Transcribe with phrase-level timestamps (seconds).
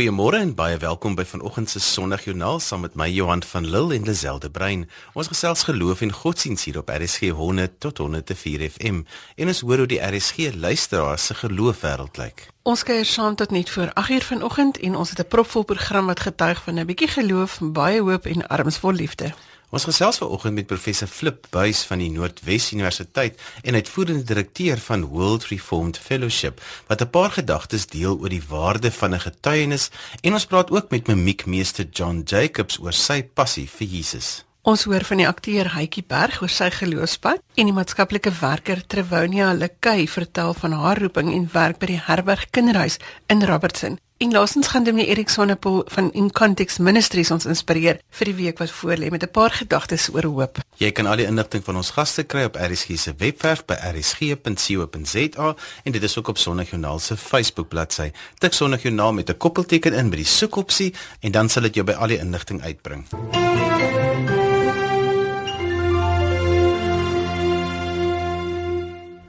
[0.00, 4.06] Goeiemôre en baie welkom by vanoggend se Sondagjoernaal saam met my Johan van Lille en
[4.08, 4.86] Lazelde Brein.
[5.12, 9.02] Ons gesels geloof en godsdienst hier op RSG 100 tot 104 FM
[9.36, 12.46] en ons hoor hoe die RSG luisteraars se geloof wêreld lyk.
[12.62, 16.20] Ons kuier saam tot net voor 8uur vanoggend en ons het 'n propvol program wat
[16.20, 19.34] getuig van 'n bietjie geloof, baie hoop en arms vol liefde.
[19.70, 25.04] Ons gesels vanoggend met professor Flip Buys van die Noordwes Universiteit en uitvoerende direkteur van
[25.12, 26.58] World Reformed Fellowship
[26.88, 29.90] wat 'n paar gedagtes deel oor die waarde van 'n getuienis
[30.20, 34.44] en ons praat ook met mimiekmeester John Jacobs oor sy passie vir Jesus.
[34.62, 39.52] Ons hoor van die akteur Hytjie Berg oor sy geloofspad en die maatskaplike werker Trewonia
[39.52, 43.98] Lekay vertel van haar roeping en werk by die Herberg Kinderhuis in Robertson.
[44.20, 48.58] En laasens gaan Dominee Erik Sonnepool van In Context Ministries ons inspireer vir die week
[48.60, 50.58] wat voorlê met 'n paar gedagtes oor hoop.
[50.76, 55.56] Jy kan al die inligting van ons gaste kry op RSG se webwerf by rsg.co.za
[55.84, 58.10] en dit is ook op Sondagjoernaal se Facebook bladsy.
[58.38, 61.92] Tik Sondagjoernaal met 'n koppelteken in by die soekopsie en dan sal dit jou by
[61.92, 63.06] al die inligting uitbring.
[63.32, 64.39] MUZIEK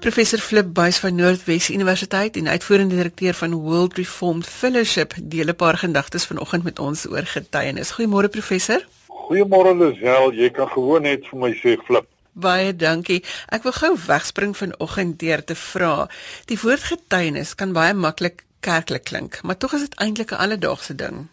[0.02, 5.56] Professor Flip Buys van Noordwes Universiteit en uitvoerende direkteur van World Reformed Fellowship deel 'n
[5.56, 7.92] paar gedagtes vanoggend met ons oor getuienis.
[7.92, 8.88] Goeiemôre professor.
[9.08, 12.08] Goeiemôre Lisel, jy kan gewoon net vir my sê Flip.
[12.32, 13.24] Baie dankie.
[13.48, 16.10] Ek wil gou wegspring vanoggend deur te vra.
[16.46, 20.96] Die woord getuienis kan baie maklik kerklik klink, maar tog is dit eintlik 'n alledaagse
[20.96, 21.28] ding.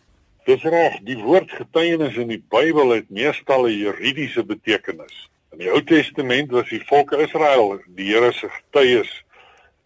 [0.44, 5.28] Dis reg, die woord getuienis in die Bybel het meestal 'n juridiese betekenis.
[5.52, 9.08] In die Ou Testament was die volk Israel die Here se getuies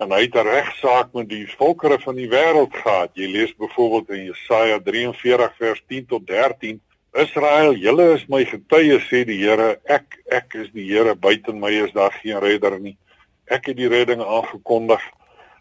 [0.02, 3.12] en hy het 'n regsaak met die volkere van die wêreld gehad.
[3.14, 6.80] Jy lees byvoorbeeld in Jesaja 43 vers 10 tot 13:
[7.12, 11.70] Israel, julle is my getuies sê die Here, ek ek is die Here, buite my
[11.70, 12.96] is daar geen redder nie.
[13.46, 15.02] Ek het die redding aangekondig.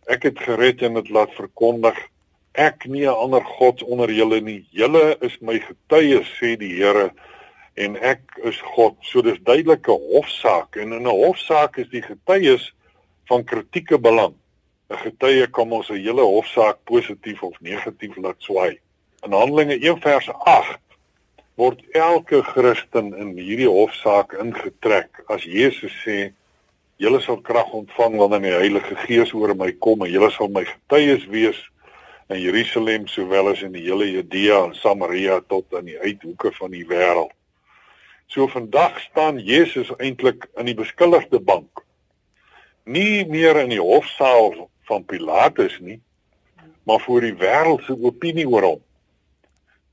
[0.07, 1.97] Ek het gered en dit laat verkondig.
[2.53, 4.65] Ek nie 'n ander god onder julle nie.
[4.71, 7.11] Julle is my getuies sê die Here
[7.73, 8.97] en ek is God.
[9.01, 12.73] So dis duidelike hofsaak en in 'n hofsaak is die getuies
[13.29, 14.35] van kritieke belang.
[14.89, 18.79] 'n Getuie kan ons 'n hele hofsaak positief of negatief laat swaai.
[19.23, 20.79] In Handelinge 1 vers 8
[21.55, 26.33] word elke Christen in hierdie hofsaak ingetrek as Jesus sê
[26.97, 30.63] julle sal krag ontvang wanneer die Heilige Gees oor my kom en julle sal my
[30.65, 31.59] getuies wees
[32.29, 36.71] in Jerusalem sowel as in die hele Judea en Samaria tot aan die uithoeke van
[36.71, 37.33] die wêreld.
[38.31, 41.81] So vandag staan Jesus eintlik in die beskuldigde bank.
[42.87, 45.97] Nie meer in die hofsaal van Pilatus nie,
[46.87, 48.79] maar voor die wêreld se opinie oor hom.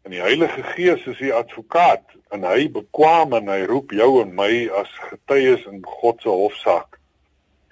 [0.07, 4.31] En die Heilige Gees is die advokaat en hy bekwam en hy roep jou en
[4.39, 7.01] my as getuies in God se hofsaak.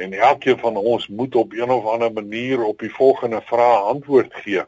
[0.02, 4.34] En elkeen van ons moet op een of ander manier op die volgende vrae antwoord
[4.42, 4.66] gee.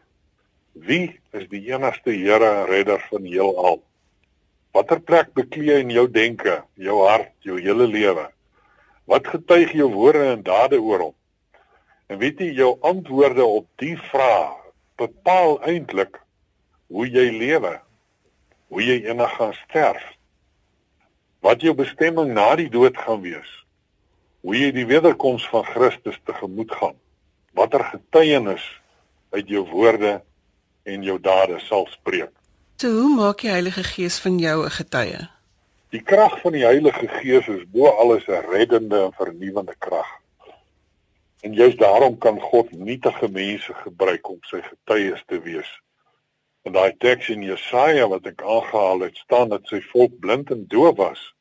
[0.79, 3.83] Wie is die enigste Here en Redder van heelal?
[4.79, 8.29] Watter plek beklee in jou denke, jou hart, jou hele lewe?
[9.11, 11.15] Wat getuig jou woorde en dade oor hom?
[12.07, 14.55] En weet jy jou antwoorde op die vraag
[15.03, 16.21] bepaal eintlik
[16.95, 17.75] hoe jy lewe,
[18.71, 20.05] hoe jy eendag gaan sterf.
[21.43, 23.51] Wat jou bestemming na die dood gaan wees.
[24.47, 26.95] Hoe jy die wederkoms van Christus tegemoet gaan.
[27.51, 28.63] Watter getuienis
[29.35, 30.21] uit jou woorde
[30.87, 32.38] en jou dade sal spreek.
[32.79, 35.23] So hoe maak die Heilige Gees van jou 'n getuie?
[35.91, 40.07] Die krag van die Heilige Gees is bo alles 'n reddende en vernuwendende krag.
[41.41, 45.81] En juist daarom kan God nietige mense gebruik om sy getuies te wees.
[46.63, 50.65] In daai teks in Jesaja wat ek aangehaal het, staan dat sy volk blind en
[50.69, 51.35] doof was.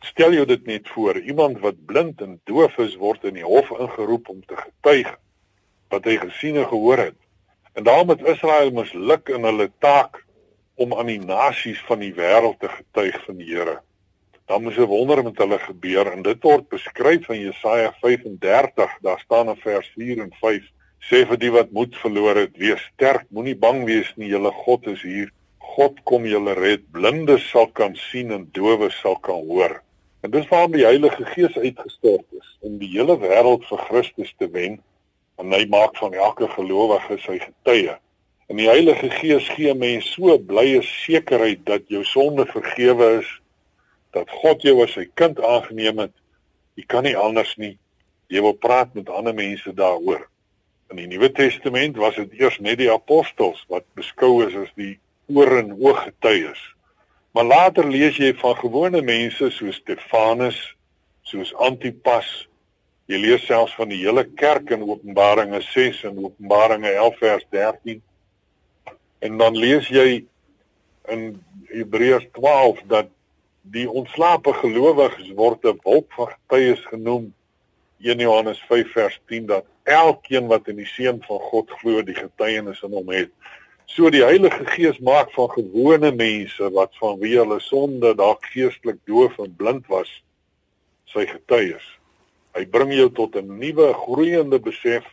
[0.00, 3.70] Stel jou dit net voor, iemand wat blind en doof is word in die hof
[3.70, 5.18] ingeroep om te getuig
[5.88, 7.18] wat hy gesien en gehoor het.
[7.72, 10.25] En daarom het Israel misluk in hulle taak
[10.76, 13.80] om aan die nasies van die wêreld te getuig van die Here.
[14.46, 18.90] Dan moes 'n wonder met hulle gebeur en dit word beskryf in Jesaja 35.
[19.02, 20.62] Daar staan in vers 4 en 5:
[21.00, 24.86] Sê vir die wat moed verloor het, wees sterk, moenie bang wees nie, julle God
[24.86, 25.32] is hier.
[25.58, 26.86] God kom julle red.
[26.92, 29.82] Blindes sal kan sien en dowes sal kan hoor.
[30.22, 34.48] En dis waarom die Heilige Gees uitgestort is om die hele wêreld vir Christus te
[34.50, 34.80] wen.
[35.38, 37.94] En hy maak van elke gelowige sy getuie.
[38.46, 43.30] En die Heilige Gees gee mense so blye sekerheid dat jou sonde vergewe is,
[44.14, 46.14] dat God jou as sy kind aangeneem het.
[46.78, 47.74] Jy kan nie anders nie.
[48.30, 50.22] Jy wil praat met ander mense daaroor.
[50.94, 54.94] In die Nuwe Testament was dit eers net die apostels wat beskou is as die
[55.34, 56.62] oor en oog getuies.
[57.34, 60.60] Maar later lees jy van gewone mense soos Stefanus,
[61.26, 62.46] soos Antipas.
[63.10, 68.05] Jy lees selfs van die hele kerk in Openbaringe 6 en Openbaringe 11 vers 13
[69.18, 70.24] En dan lees jy
[71.08, 71.42] in
[71.72, 73.08] Hebreërs 12 dat
[73.62, 77.34] die ontslape gelowiges word 'n wolk van getuies genoem
[77.98, 82.14] 1 Johannes 5 vers 10 dat elkeen wat in die seun van God glo die
[82.14, 83.30] getuienis in hom het.
[83.86, 89.38] So die Heilige Gees maak van gewone mense wat vanweë hulle sonde dalk geestelik doof
[89.38, 90.10] en blind was
[91.06, 91.84] sy getuies.
[92.56, 95.06] Hy bring jou tot 'n nuwe groeiende besef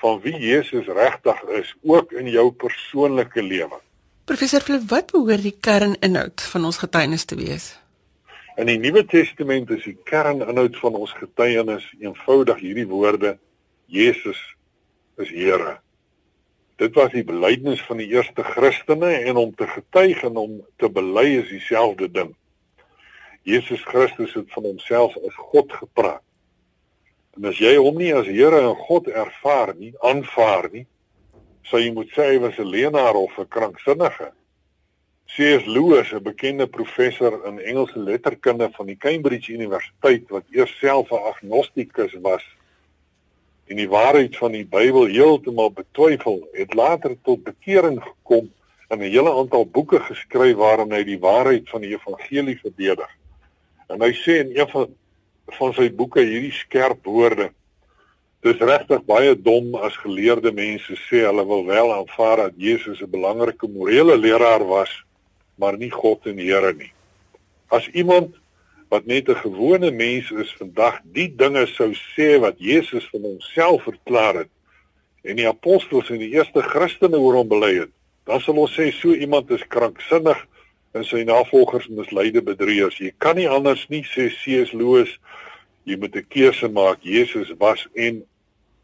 [0.00, 3.80] van wie Jesus regtig is ook in jou persoonlike lewe.
[4.24, 7.72] Professor Flip, wat behoort die kerninhoud van ons getuienis te wees?
[8.60, 13.36] In die Nuwe Testament is die kerninhoud van ons getuienis eenvoudig hierdie woorde:
[13.90, 14.40] Jesus
[15.20, 15.78] is Here.
[16.80, 20.88] Dit was die belydenis van die eerste Christene en om te getuig en om te
[20.88, 22.32] bely is dieselfde ding.
[23.44, 26.24] Jesus Christus het van homself as God gepraat.
[27.36, 30.86] En as jy hom nie as Here en God ervaar nie, aanvaar nie,
[31.68, 34.32] sou jy moet sê hy was 'n leenaar of 'n kranksinnige.
[35.30, 35.66] C.S.
[35.66, 41.22] Lewis, 'n bekende professor in Engelse letterkunde van die Cambridge Universiteit wat eers self 'n
[41.32, 42.42] agnostikus was
[43.70, 48.50] en die waarheid van die Bybel heeltemal betwyfel, het later tot bekering gekom
[48.88, 53.10] en 'n hele aantal boeke geskryf waarin hy die waarheid van die evangelie verdedig.
[53.86, 54.88] En hy sê in een van
[55.58, 57.50] van sy boeke hierdie skerp woorde:
[58.40, 63.10] Dis regtig baie dom as geleerde mense sê hulle wil wel aanvaar dat Jesus 'n
[63.10, 64.92] belangrike morele leraar was,
[65.56, 66.92] maar nie God en Here nie.
[67.68, 68.34] As iemand
[68.88, 73.82] wat net 'n gewone mens is vandag die dinge sou sê wat Jesus van homself
[73.82, 74.48] verklaar het
[75.22, 77.92] en die apostels en die eerste Christene oor hom bely het,
[78.24, 80.46] dan sal ons sê so iemand is kranksinnig
[80.92, 82.98] en sy navolgers misleide bedrieërs.
[82.98, 84.72] Jy kan nie anders nie sê C.S.
[84.72, 85.18] Lewis
[85.84, 87.02] jy moet 'n keuse maak.
[87.02, 88.24] Jesus was en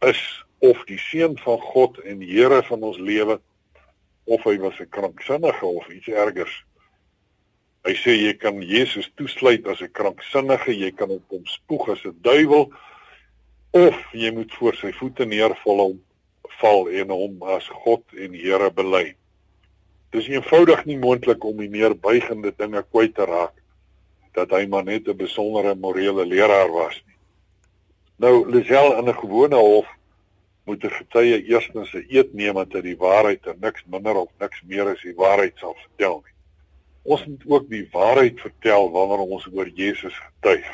[0.00, 0.23] is
[0.58, 3.41] of die seun van God en Here van ons lewe
[4.25, 6.64] of hy was 'n kranksinnige of iets ergers.
[7.85, 12.05] Hy sê jy kan Jesus toesluit as 'n kranksinnige, jy kan op hom spoeg as
[12.05, 12.73] 'n duiwel
[13.70, 16.00] of jy moet voor sy voete neerval hom
[16.61, 19.14] val en hom as God en Here bely.
[20.14, 23.55] Dis eenvoudig nie moontlik om die meer buigende dinge kwyt te raak
[24.37, 27.17] dat hy maar net 'n besondere morele leraar was nie.
[28.19, 29.87] Nou Lisel in 'n gewone hof
[30.64, 34.31] moet 'n getuie eerstens 'n eed neem dat hy die waarheid en niks minder of
[34.38, 36.35] niks meer as die waarheid sal vertel nie.
[37.02, 40.67] Ons moet ook die waarheid vertel wanneer ons oor Jesus getuig.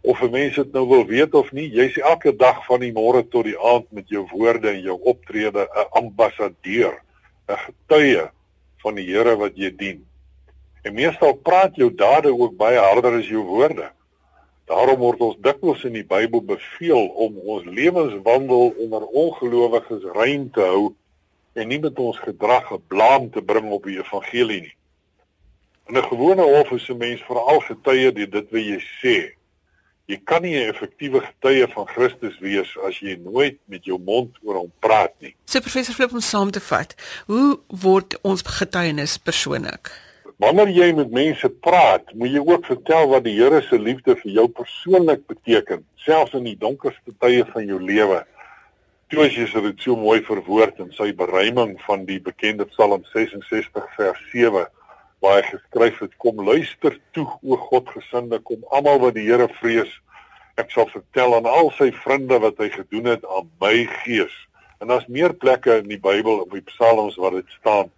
[0.00, 3.28] Of 'n mens dit nou wil weet of nie, jy's elke dag van die môre
[3.28, 7.02] tot die aand met jou woorde en jou optrede 'n ambassadeur,
[7.48, 8.30] 'n getuie
[8.84, 10.04] van die Here wat jy dien.
[10.84, 13.88] En meestal praat jou dade ook baie harder as jou woorde.
[14.68, 20.64] Daarom word ons dikwels in die Bybel beveel om ons lewenswandel onder ongelowiges rein te
[20.64, 20.94] hou
[21.54, 24.76] en nie met ons gedrag 'n blaam te bring op die evangelie nie.
[25.88, 29.16] In 'n gewone hof is 'n mens veral getuie deur dit wat jy sê.
[30.04, 34.36] Jy kan nie 'n effektiewe getuie van Christus wees as jy nooit met jou mond
[34.42, 35.34] oor hom praat nie.
[35.46, 36.94] So professor Flip om saam te vat,
[37.26, 39.90] hoe word ons getuienis persoonlik?
[40.36, 44.32] Wanneer jy met mense praat, moet jy ook vertel wat die Here se liefde vir
[44.32, 48.24] jou persoonlik beteken, selfs in die donkerste tye van jou lewe.
[49.08, 53.88] Toe as jy dit so mooi verwoord in sy beruiming van die bekende Psalm 66
[53.96, 54.66] vers 7
[55.32, 59.90] hy geskryf het: Kom luister toe, o Godgesinde, kom almal wat die Here vrees.
[60.60, 64.34] Ek sal vertel aan al sy vriende wat hy gedoen het aan my gees.
[64.78, 67.90] En daar's meer plekke in die Bybel op die Psalms waar dit staan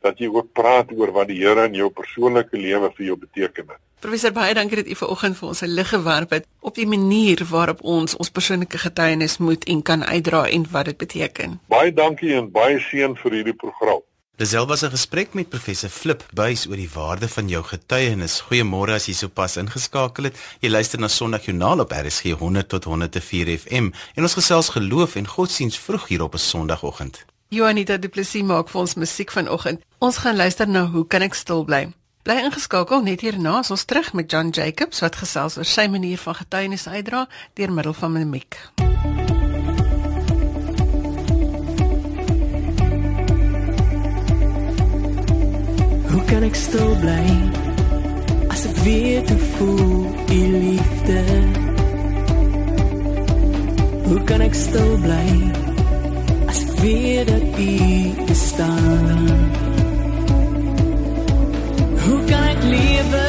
[0.00, 3.68] dat jy ook praat oor wat die Here in jou persoonlike lewe vir jou beteken
[3.68, 3.80] het.
[4.00, 7.44] Professor baie dankie dat u vanoggend vir ons 'n lig gewerp het op die manier
[7.50, 11.60] waarop ons ons persoonlike getuienis moet en kan uitdra en wat dit beteken.
[11.68, 14.00] Baie dankie en baie seën vir hierdie program.
[14.40, 18.40] Disel was 'n gesprek met professor Flip Buys oor die waarde van jou getuienis.
[18.40, 20.38] Goeiemôre as jy sopas ingeskakel het.
[20.60, 25.26] Jy luister na Sondagjoernaal op RSG 100 tot 104 FM en ons gesels geloof en
[25.26, 27.24] godsdiens vroeg hier op 'n Sondagoggend.
[27.48, 29.80] Joanita Du Plessis maak vir ons musiek vanoggend.
[29.98, 31.92] Ons gaan luister na Hoe kan ek stil bly?
[32.22, 36.18] Bly ingeskakel net hierna as ons terug met John Jacobs wat gesels oor sy manier
[36.18, 38.56] van getuienis uitdra deur middel van mimiek.
[38.78, 39.19] Hoe
[46.50, 47.26] ek stil bly
[48.50, 51.22] as ek weer te voel die liefde?
[54.10, 55.26] Hoe kan ek stil bly?
[56.80, 59.28] weer dat u bestaan.
[62.04, 63.28] Hoe kan ek lewe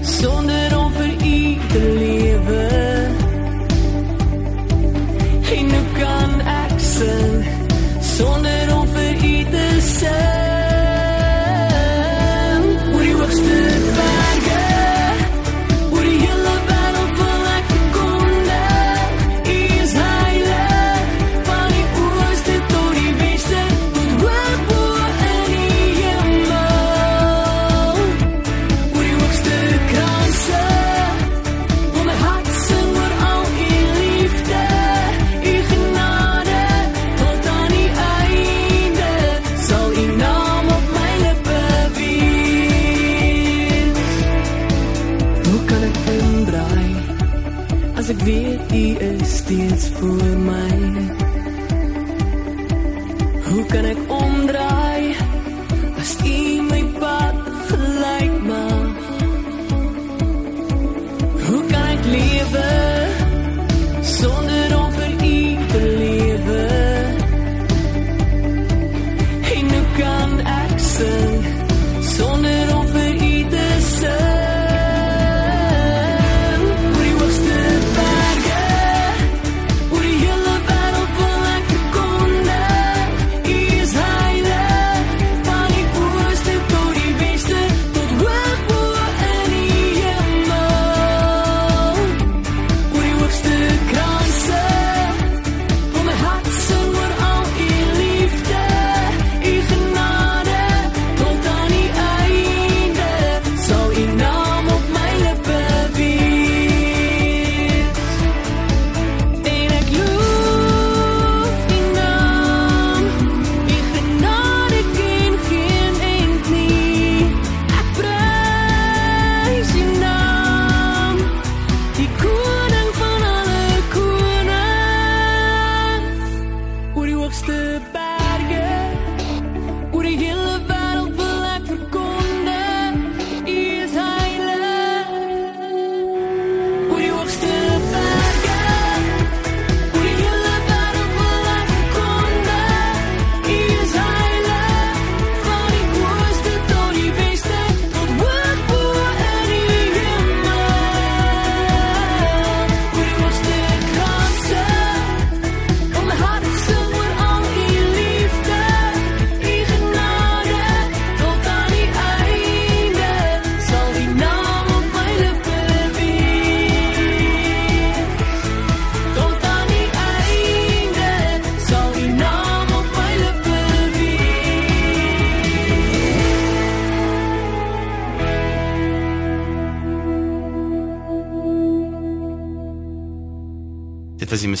[0.00, 2.68] sonder om vir u te lewe?
[5.56, 7.44] En hoe kan ek sing
[8.00, 10.31] sonder om vir u te kan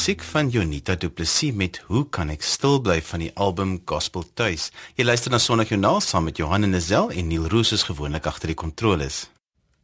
[0.02, 4.24] musiek van Jonita Du Plessis met Hoe kan ek stil bly van die album Gospel
[4.34, 4.64] Tuis.
[4.98, 8.26] Jy luister na Sondag Journaal saam met Johan en Nazel en Neil Roos is gewoonlik
[8.26, 9.28] agter die kontroles.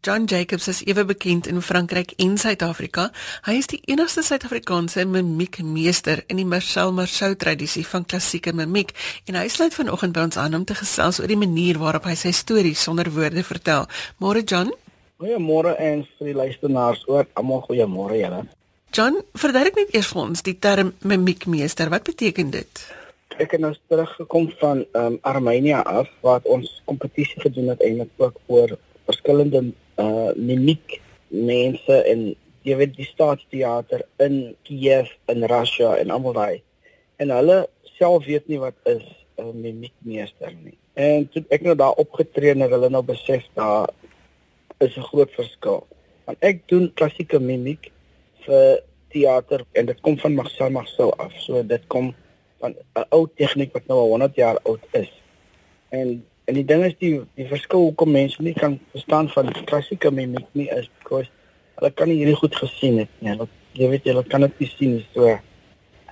[0.03, 3.13] John Jacobs is ewe bekend in Frankryk en Suid-Afrika.
[3.47, 8.91] Hy is die enigste Suid-Afrikaanse mimiekmeester in die Marcel Marceau tradisie van klassieke mimiek
[9.31, 12.19] en hy sluit vanoggend by ons aan om te gesels oor die manier waarop hy
[12.19, 13.87] sy stories sonder woorde vertel.
[14.19, 14.75] Môre John?
[15.23, 17.31] Goeiemôre en vir die luisteraars ook.
[17.39, 18.49] Almal goeiemôre julle.
[18.91, 21.91] John, verduidelik net eers vir ons die term mimiekmeester.
[21.93, 22.81] Wat beteken dit?
[23.37, 28.11] Ek het nou teruggekom van ehm um, Armenië af waar ons kompetisie gedoen het eintlik
[28.17, 28.73] ook oor
[29.11, 29.63] verskillende
[30.01, 30.97] uh mimiek
[31.29, 32.31] mense en
[32.65, 36.63] jy weet die staatsteater in Kiev in Russia en almal daai.
[37.21, 37.59] En hulle
[37.99, 39.05] self weet nie wat is
[39.37, 40.79] 'n mimiekmeester nie.
[40.95, 43.93] En toe ek nou daar opgetree en hulle nou besef daar
[44.81, 45.87] is 'n groot verskil.
[46.25, 47.93] Want ek doen klassieke mimiek
[48.49, 48.81] vir
[49.13, 51.33] teater en dit kom van Marcel Marceau af.
[51.45, 52.15] So dit kom
[52.61, 55.11] van 'n ou tegniek wat nou al 100 jaar oud is.
[55.89, 60.11] En en die ding is die die verskil hoekom mense nie kan verstaan van klassieke
[60.11, 61.29] mimiek nie is because
[61.77, 63.31] hulle kan nie hierdie goed gesien het nie.
[63.31, 65.05] Hulle jy weet hulle kan dit nie sien.
[65.15, 65.39] So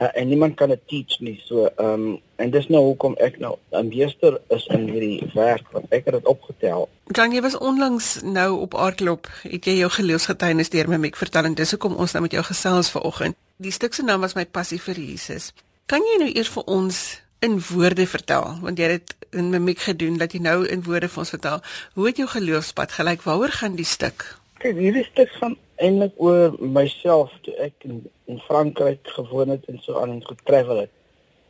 [0.01, 1.41] uh, en niemand kan dit teach nie.
[1.45, 5.65] So ehm um, en dis nou hoekom ek nou 'n meester is in hierdie werk
[5.73, 6.89] want ek het dit opgetel.
[7.07, 11.55] John, jy was onlangs nou op Aardklop, het jy jou geloofsgetuienis deur mimiek vertel en
[11.55, 13.37] dis hoekom ons nou met jou gesels vanoggend.
[13.57, 15.53] Die stuk se naam was my passie vir Jesus.
[15.87, 19.79] Kan jy nou eers vir ons in woorde vertel want jy het dit in mimiek
[19.79, 21.63] gedoen dat jy nou in woorde vir ons vertel
[21.95, 24.25] hoe het jou geloofspad gelyk waaroor gaan die stuk
[24.59, 29.79] Kyk, hierdie stuk gaan eintlik oor myself toe ek in, in Frankryk gewoon het en
[29.83, 30.91] so aan en getravel het.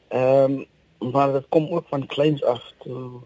[0.09, 0.65] Ehm
[0.99, 3.21] maar dit kom ook van kleins af toe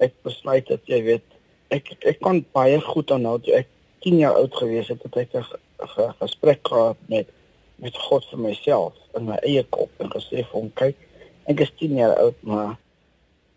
[0.00, 1.24] ek besluit het jy weet
[1.68, 3.68] ek ek kon baie goed aanhou toe ek
[4.06, 5.60] 10 jaar oud gewees het het ek 'n ge-
[5.94, 7.28] ge- gesprek gehad met
[7.76, 10.96] met God vir myself in my eie kop en gesê vir hom kyk
[11.46, 12.78] ek is 10 jaar oud maar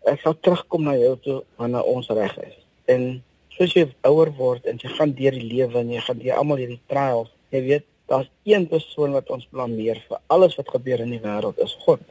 [0.06, 2.54] ek sal terugkom na jou toe wanneer ons reg is.
[2.86, 6.36] En soos jy ouer word en jy gaan deur die lewe en jy gaan deur
[6.36, 11.02] almal hierdie trials, jy weet daar's een persoon wat ons blameer vir alles wat gebeur
[11.04, 12.02] in die wêreld is God.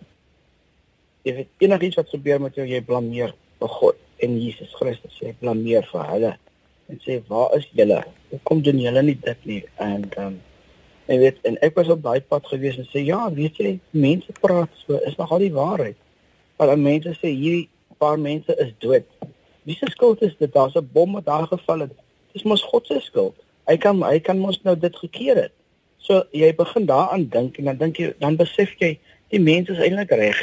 [1.25, 5.15] Jy weet enigiets wat gebeur met jou, jy blameer vir God en Jesus Christus.
[5.21, 6.33] Jy blameer vir hulle
[6.91, 8.01] en sê waar is julle?
[8.29, 9.63] Hoekom doen julle nie dit nie?
[9.81, 10.41] En ehm um,
[11.05, 14.33] jy weet en ek was op daai pad gewees en sê ja, weet jy, mense
[14.41, 15.97] praat so, is nogal die waarheid.
[16.57, 17.67] Maar dan mense sê hierdie
[18.01, 19.05] paar mense is dood.
[19.65, 20.53] Wie se skuld is dit?
[20.53, 21.93] Daar's 'n bom wat daar geval het.
[22.33, 23.35] Dis mos God se skuld.
[23.67, 25.53] Hy kan hy kan mos nou dit gekeer het.
[26.05, 28.95] So jy begin daaraan dink en dan dink jy dan besef jy
[29.33, 30.41] die mens is eintlik reg.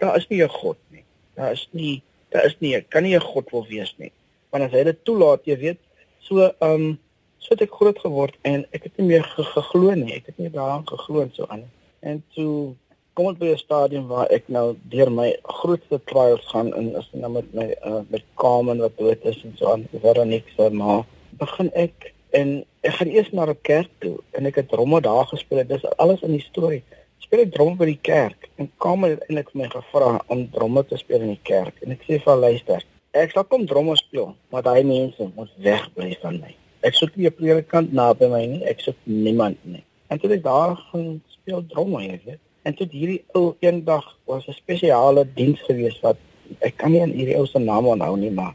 [0.00, 1.04] Daar is nie 'n God nie.
[1.36, 4.12] Daar is nie daar is nie kan nie 'n God wil wees nie.
[4.50, 5.78] Want as hy dit toelaat, jy weet,
[6.20, 6.98] so ehm um,
[7.38, 10.14] so het ek groot geword en ek het nie meer ge geglo nie.
[10.14, 11.62] Ek het nie daaraan geglo so aan.
[12.00, 12.74] En toe
[13.14, 17.08] kom dit by 'n stadium waar ek nou deur my grootste trials gaan en as
[17.12, 21.04] nou met my uh, met Carmen wat dood is en so aan, Veronique se ma,
[21.38, 25.26] begin ek en ek gaan eers na 'n kerk toe en ek het dromme daar
[25.26, 25.64] gespeel.
[25.66, 26.82] Dis alles in die storie.
[27.18, 30.96] Speel ek dromme by die kerk en Carmen het eintlik my gevra om dromme te
[30.96, 34.62] speel in die kerk en ek sê vir luister, ek sal kom dromme speel, maar
[34.62, 36.54] daai mense moet wegbly van my.
[36.86, 39.82] Ek soek nie 'n predikant naby my nie, ek soek niemand nie.
[40.10, 42.40] En toe ek daar gaan speel dromme, jy weet.
[42.62, 46.16] En toe hierdie ou eendag was 'n spesiale diens gewees wat
[46.60, 48.54] ek kan nie aan hierdie ou se naam onthou nie, maar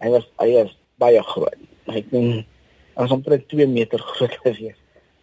[0.00, 1.60] hy was hy is baie groot.
[1.86, 2.46] Ek dink
[3.00, 4.76] hy was omtrent 2 meter groot gewees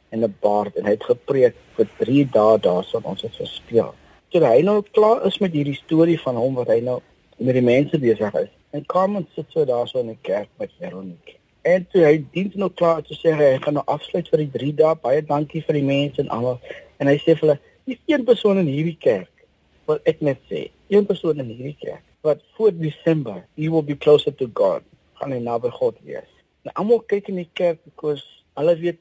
[0.09, 3.93] en 'n baard en hy het gepreek vir 3 dae daarson ons het gespeel.
[4.33, 7.01] Toe hy nou klaar is met hierdie storie van hom wat hy nou
[7.37, 8.49] met die mense besig is.
[8.73, 11.37] En Carmen sit so daarso in die kerk met Veronique.
[11.61, 14.73] En toe hy diens nou klaar toe sê hy gaan nou afsluit vir die 3
[14.81, 14.95] dae.
[15.03, 16.57] Baie dankie vir die mense en almal.
[16.97, 19.45] En hy sê vir hulle, "Dis een persoon in hierdie kerk
[19.85, 23.95] wat ek net sê, een persoon in hierdie kerk wat voor Desember, he will be
[23.95, 24.81] closer to God.
[25.13, 28.23] Gaan hy naby God wees." Nou almal kyk in die kerk because
[28.57, 28.99] hulle weet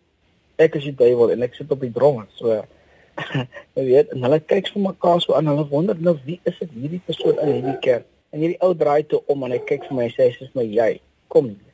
[0.62, 2.26] ek is die duiwel en ek sit op die dromme.
[2.36, 2.60] So
[3.76, 5.48] jy weet, en hulle kyk vir mekaar so aan.
[5.50, 8.08] Hulle wonder nou wie is dit hierdie persoon in hierdie kerk?
[8.34, 10.64] En hierdie ou draai toe om en hy kyk vir my en sê, "Dis my
[10.64, 11.00] jy.
[11.32, 11.72] Kom hier.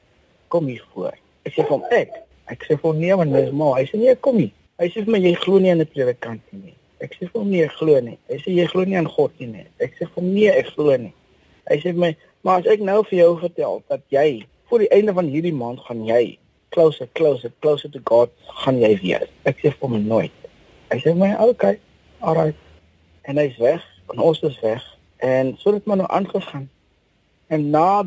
[0.48, 1.16] Kom hier voor."
[1.46, 2.10] Ek sê vir hom, "Ek."
[2.46, 5.04] Ek sê vir hom, "Nee, want dis maar." Hy sê, "Nee, kom hier." Hy sê
[5.04, 7.72] vir my, "Jy glo nie aan 'n predikant nie." Ek sê vir hom, "Nee, ek
[7.72, 10.34] glo nie." Hy sê, "Jy glo nie aan God nie." nie." Ek sê vir hom,
[10.34, 11.14] "Nee, ek glo nie."
[11.70, 14.94] Hy sê vir my, "Maar as ek nou vir jou vertel dat jy voor die
[14.96, 16.38] einde van hierdie maand gaan jy
[16.72, 18.30] closer, closer, closer to God
[18.64, 20.32] gaan jy wees." Ek sê vir hom, "Nooit."
[20.88, 21.78] Hy sê my, "Okay,
[22.20, 22.56] alright."
[23.22, 24.82] En hy's weg, en ons is weg.
[25.16, 26.70] En so het maar nou aangegaan.
[27.46, 28.04] En na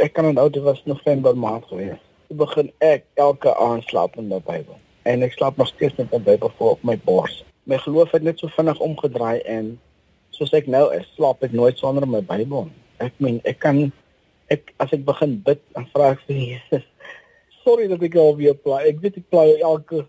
[0.00, 2.00] ek kan onthou dit was November maand gewees.
[2.28, 4.78] Toe begin ek elke aand slaap met my Bybel.
[5.02, 7.44] En ek slaap nog steeds met my Bybel voor op my bors.
[7.62, 9.80] My geloof het net so vinnig omgedraai en
[10.30, 12.68] soos ek nou is, slaap ek nooit sonder my Bybel.
[12.96, 13.92] Ek meen, ek kan
[14.52, 16.84] ek as ek begin bid, dan vra ek vir Jesus.
[17.64, 18.82] Sorry dat ek al weer pla.
[18.86, 20.04] Ek weet ek pla elke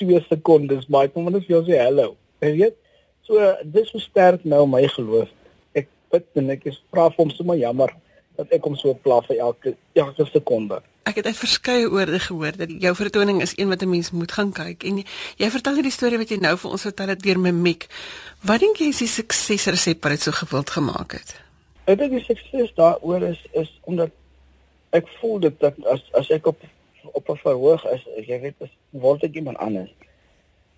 [0.00, 2.14] 2 sekondes, maar ek moet net vir jou sê hallo.
[2.44, 2.80] Jy weet?
[3.24, 5.30] So dis hoe sterk nou my geloof.
[5.76, 7.92] Ek bid en ek is vra vir hom sommer jammer
[8.34, 10.80] dat ek hom so pla vir elke elke sekonde.
[11.04, 14.32] Ek het uit verskeie oorde gehoor dat jou vertoning is een wat 'n mens moet
[14.32, 15.04] gaan kyk en
[15.36, 17.86] jy vertel hierdie storie wat jy nou vir ons vertel het deur Mimiek.
[18.40, 21.43] Wat dink jy is die suksesresep wat dit so gewild gemaak het?
[21.84, 24.12] Ek dink die sukses daaroor is is omdat
[24.96, 26.62] ek voel dit dat as as ek op
[27.12, 29.92] op 'n verhoog is, jy weet, is, word ek iemand anders.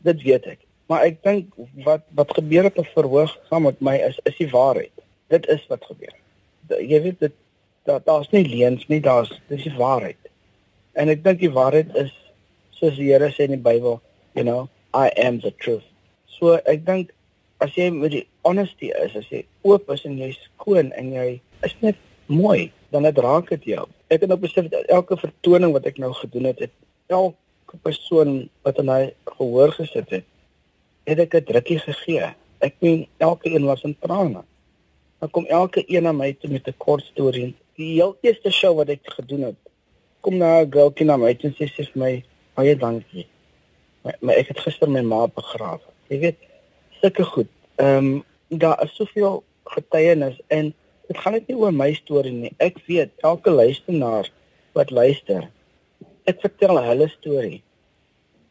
[0.02, 0.58] Dit weet ek.
[0.86, 1.54] Maar ek dink
[1.86, 4.92] wat wat gebeur op 'n verhoog saam met my is is die waarheid.
[5.28, 6.14] Dit is wat gebeur.
[6.68, 7.32] Jy weet dit
[7.84, 10.18] daar daar's nie leuns nie, daar's dis die waarheid.
[10.92, 12.12] En ek dink die waarheid is
[12.70, 14.00] soos die Here sê in die Bybel,
[14.34, 15.84] you know, I am the truth.
[16.26, 17.12] So ek dink
[17.64, 21.28] as jy met die honesty is, as jy oop is en jy's skoon en jy
[21.66, 23.86] is net mooi, dan dit raak dit jou.
[24.12, 26.74] Ek het nou besef dat elke vertoning wat ek nou gedoen het, het
[27.12, 29.02] elke persoon wat in hy
[29.36, 30.26] gehoor gesit het,
[31.06, 32.34] het ek 'n drukkie gegee.
[32.60, 34.42] Ek meen elke een was in trane.
[35.20, 37.54] Dan kom elke een na my toe met 'n kort storie.
[37.76, 39.56] Die heel eerste show wat ek gedoen het,
[40.20, 43.26] kom na 'n girlkie na my toe en sê sy vir my, "Baie dankie."
[44.02, 45.80] Maar, maar ek het gister my ma begrawe.
[46.08, 46.36] Jy weet,
[47.00, 47.50] sulke goed.
[47.76, 50.74] Ehm um, daar is soveel getuienis en
[51.08, 52.52] dit gaan net nie oor my storie nie.
[52.62, 54.30] Ek weet elke luisteraar
[54.76, 55.48] wat luister,
[56.30, 57.62] ek vertel hulle storie.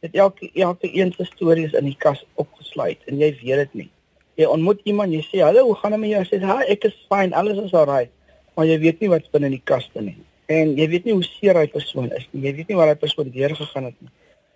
[0.03, 3.73] Dit elke elke een se storie is in die kas opgesluit en jy weet dit
[3.83, 3.89] nie.
[4.35, 6.83] Jy ontmoet iemand, jy sê, "Hallo, hoe gaan dit met jou?" Hy sê, "Ha, ek
[6.83, 8.11] is fyn, alles is alright."
[8.55, 10.17] Maar jy weet nie wat's binne in die kaste nie.
[10.45, 12.43] En jy weet nie hoe seer hy persoon is nie.
[12.47, 14.09] Jy weet nie wat hy persoon deurgegaan het nie.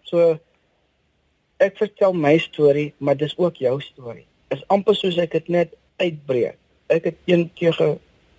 [0.03, 0.39] So
[1.59, 4.25] ek vertel my storie, maar dis ook jou storie.
[4.55, 6.57] Is amper soos ek dit net uitbreek.
[6.89, 7.89] Ek het een keer ge,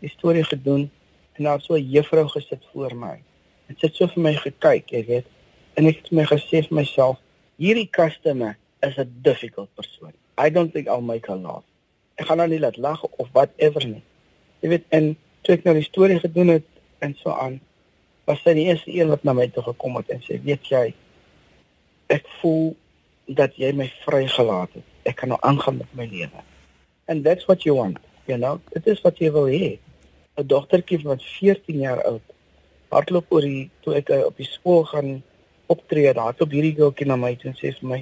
[0.00, 0.88] die storie gedoen
[1.36, 3.20] en daar so 'n juffrou gesit voor my.
[3.68, 5.26] Sy het so vir my gekyk, jy weet.
[5.74, 7.18] En ek het my gesê vir myself,
[7.56, 10.12] hierdie customer is 'n difficult persoon.
[10.38, 11.64] I don't think I'll make her laugh.
[12.16, 14.02] Ek gaan haar nie laat lag of whatever nie.
[14.60, 16.64] Jy weet, en toe ek nou die storie gedoen het
[16.98, 17.60] en so aan,
[18.24, 20.94] was sy die eerste een wat na my toe gekom het en sê, "Weet jy,
[22.06, 22.76] ek voel
[23.38, 24.86] dat jy my vrygelaat het.
[25.06, 26.42] Ek kan nou aangaan met my lewe."
[27.06, 28.60] And that's what you want, you know?
[28.72, 29.78] Dit is wat jy wil hê.
[30.38, 32.22] 'n Dogtertjie wat 14 jaar oud
[32.94, 35.20] hardloop oor die toe ek uh, op die skool gaan
[35.70, 38.00] optree daar toe op hierdie girlkie na my toe en sê vir my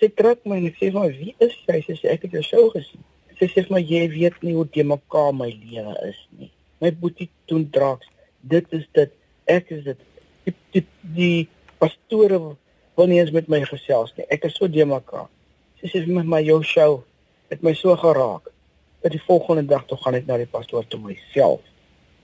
[0.00, 2.36] sy trek my en ek sê vir my wie is sy sy sê ek het
[2.36, 3.04] jou show gesien
[3.38, 6.50] sy sê vir my jy weet nie hoe te mekaar my lewe is nie
[6.84, 8.12] my boetie doen drugs
[8.54, 9.16] dit is dit
[9.56, 10.04] ek is dit
[10.46, 10.84] die die,
[11.16, 11.48] die
[11.80, 12.40] pastore
[12.96, 14.26] wil nie eens met my gesels nie.
[14.32, 15.28] Ek is so de mekaar.
[15.80, 17.02] Sy sê vir my maar jou show
[17.50, 18.50] het my so geraak
[19.04, 21.60] dat die volgende dag toe gaan ek na die pastoor toe myself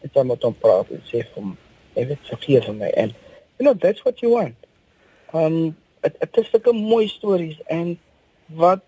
[0.02, 1.52] en dan met hom praat en sê vir hom
[1.96, 2.90] hy weet vergeef vir my.
[3.04, 3.12] En
[3.58, 4.56] you know that's what you want.
[5.36, 7.94] Um dit dit is sulke mooi stories en
[8.58, 8.82] wat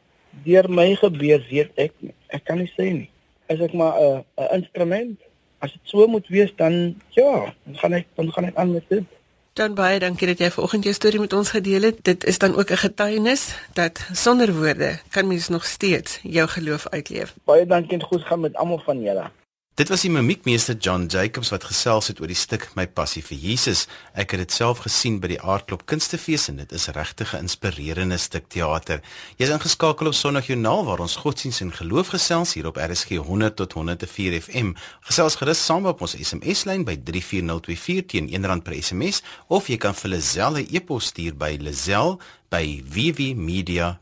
[0.44, 2.14] deur my gebeur weet ek nie.
[2.34, 3.10] ek kan nie sê nie.
[3.52, 5.20] As ek maar 'n uh, 'n instrument
[5.64, 8.88] as dit so moet wees dan ja dan gaan ek dan gaan ek aan met
[8.88, 9.13] dit
[9.54, 12.00] Dan baie dankie dat jy vanoggend jou storie met ons gedeel het.
[12.02, 16.88] Dit is dan ook 'n getuienis dat sonder woorde kan mens nog steeds jou geloof
[16.88, 17.34] uitleef.
[17.44, 19.30] baie dankie en goed gaan met almal van julle
[19.74, 23.40] Dit was die mimiekmeester John Jacobs wat gesels het oor die stuk My passie vir
[23.42, 23.80] Jesus.
[24.14, 28.14] Ek het dit self gesien by die Aardklop Kunstefees en dit is regtig 'n inspirerende
[28.18, 29.02] stuk teater.
[29.36, 33.56] Jy's ingeskakel op Sondag Joernaal waar ons godsdiens en geloof gesels hier op RSG 100
[33.56, 34.72] tot 104 FM.
[35.00, 39.94] Gesels gerus saam op ons SMS-lyn by 34024 teen R1 per SMS of jy kan
[39.94, 43.98] vir Lazel 'n e-pos stuur by lazel by vvmedia.co.za.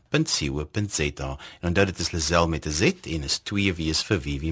[1.61, 4.51] En onthou dit is Lazel met 'n Z en is twee W's vir VV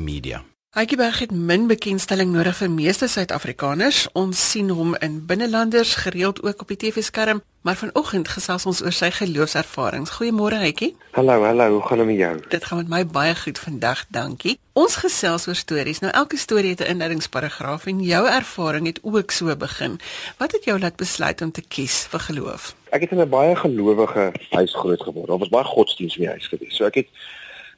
[0.74, 0.82] Media.
[0.82, 4.06] Hygeberg het min bekendstelling nodig vir meeste Suid-Afrikaners.
[4.16, 8.96] Ons sien hom in binnelanders gereeld ook op die TV-skerm, maar vanoggend gesels ons oor
[8.96, 10.14] sy geloofservarings.
[10.16, 10.96] Goeiemôre Hytjie.
[11.12, 12.40] Hallo, hallo, hoe gaan dit met jou?
[12.50, 14.60] Dit gaan met my baie goed vandag, dankie.
[14.74, 16.00] Ons gesels oor stories.
[16.00, 20.00] Nou elke storie het 'n inleidingsparagraaf en jou ervaring het ook so begin.
[20.38, 22.76] Wat het jou laat besluit om te kies vir geloof?
[22.92, 25.28] Ek het in 'n baie gelowige huis groot geword.
[25.28, 26.76] Daar was baie godsdienst in die huis gewees.
[26.76, 27.08] So ek het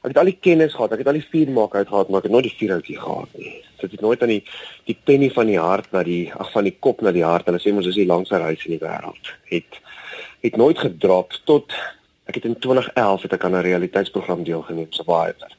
[0.04, 0.92] ek het al die kennis gehad.
[0.92, 3.54] Ek het al die vuurmaak uit gehad, maar ek het nooit die vuurhoutjie gehad nie.
[3.80, 4.42] Dit het nooit aan die
[4.84, 7.48] die penny van die hart na die ag van die kop na die hart.
[7.48, 9.32] Hulle sê mos is die langste huis in die wêreld.
[9.48, 9.80] Het
[10.44, 11.72] het nooit gedrop tot
[12.28, 15.52] ek het in 2011 het ek aan 'n realiteitsprogram deelgeneem, Survivor.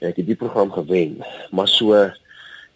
[0.00, 2.10] En ek het die program gewen, maar so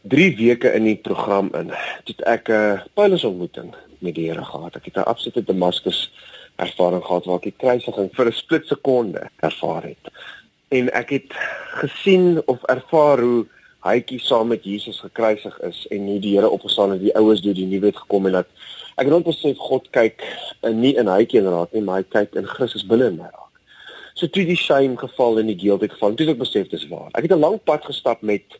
[0.03, 1.73] 3 weke in die program in,
[2.05, 4.77] het ek 'n uh, Paulus ontmoeting met die Here gehad.
[4.77, 6.13] Ek het 'n absolute Damaskus
[6.57, 10.13] ervaring gehad waar ek die kruisiging vir 'n split sekonde ervaar het.
[10.69, 11.35] En ek het
[11.79, 13.47] gesien of ervaar hoe
[13.87, 17.55] Hytjie saam met Jesus gekruisig is en hoe die Here opgestaan het, die oues deur
[17.55, 18.49] die nuwe wet gekom en dat
[18.97, 20.25] ek het nooit besef God kyk
[20.67, 23.61] in nie in Hytjie inderdaad nie, maar hy kyk in Christus binne in my raak.
[24.19, 26.89] So toe die shame geval en die guilt het geval, toe het ek besef dis
[26.91, 27.13] waar.
[27.15, 28.59] Ek het 'n lang pad gestap met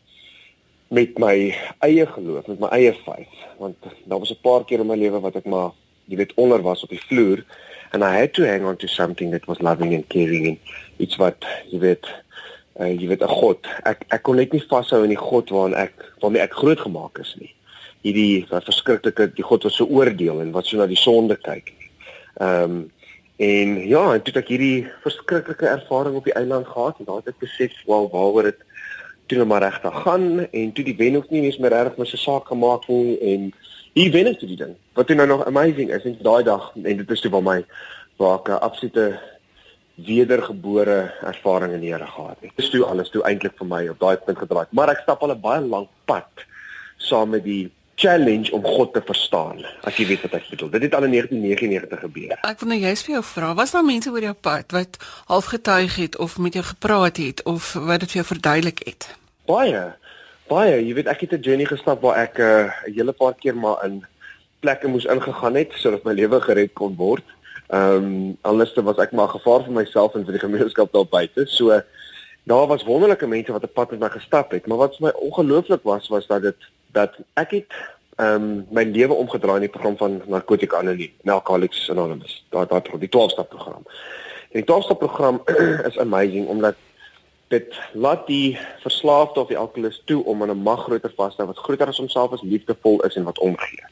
[0.89, 1.51] met my
[1.83, 3.75] eie geloof, met my eie faith, want
[4.07, 5.73] daar was 'n paar keer in my lewe wat ek maar
[6.07, 7.43] jy weet onder was op die vloer
[7.93, 10.59] and I had to hang on to something that was loving and caring and
[10.99, 12.09] iets wat jy weet
[12.81, 13.67] uh, jy weet 'n God.
[13.85, 17.19] Ek ek kon net nie vashou in die God waaraan ek waarmee ek groot gemaak
[17.19, 17.53] is nie.
[18.03, 21.73] Hierdie wat verskriklike die God wat so oordeel en wat so na die sonde kyk
[21.73, 21.91] nie.
[22.41, 22.85] Ehm um,
[23.37, 27.35] en ja, en toe ek hierdie verskriklike ervaring op die eiland gehad en daar het
[27.35, 28.63] ek besef wel waaroor dit
[29.29, 32.09] toe nou maar regtig gaan en toe die wen ook nie eens meer reg met
[32.09, 33.51] sy saak gemaak nie en
[33.97, 34.75] hier wen ek die ding.
[34.97, 37.59] Wat toe nou nog amazing is en daai dag en dit is toe waar my
[38.21, 39.07] waar ek 'n absolute
[39.97, 42.53] wedergebore ervaring in die Here gehad het.
[42.57, 44.67] Dis toe alles toe eintlik vir my op daai punt gedraai.
[44.71, 46.29] Maar ek stap al 'n baie lank pad
[46.97, 49.65] saam met die challenge om God te verstaan.
[49.83, 50.71] As jy weet wat ek bedoel.
[50.71, 52.39] Dit het al in 1999 gebeur.
[52.43, 55.45] Ek wil nou juist vir jou vra, was daar mense oor jou pad wat half
[55.45, 59.17] getuig het of met jou gepraat het of wat dit vir jou verduidelik het?
[59.47, 59.97] Baie.
[60.47, 63.57] Baie, jy weet ek het 'n journey gestap waar ek 'n uh, hele paar keer
[63.57, 64.05] maar in
[64.61, 67.25] plekke moes ingegaan het sodat my lewe gered kon word.
[67.69, 71.47] Ehm um, anderste was ek maar gevaar vir myself en vir die gemeenskap daar buite.
[71.47, 71.83] So
[72.45, 75.13] daar was wonderlike mense wat 'n pad met my gestap het, maar wat vir my
[75.19, 76.61] ongelooflik was was dat dit
[76.93, 77.73] dat ek het
[78.17, 82.47] ehm um, my lewe omgedraai in die program van Narcotic Anonymous, Alcoholics Anonymous.
[82.51, 83.83] Daar daar die 12-stap program.
[84.51, 85.43] En die 12-stap program
[85.91, 86.75] is amazing omdat
[87.49, 91.43] dit laat die verslaafde of die alkoholist toe om aan 'n mag groter vas te
[91.43, 93.85] hou wat groter as homself is, liefdevol is en wat omgee.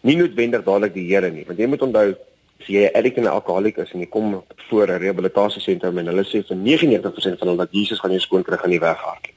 [0.00, 2.16] Nie noodwendig dadelik die Here nie, want jy moet onthou
[2.60, 6.06] as jy 'n addict en 'n alkoholiek is en jy kom voor 'n rehabilitasiesentrum en
[6.06, 9.36] hulle sê vir 99% van hulle dat Jesus gaan jou skoon kry gaan nie weghardloop.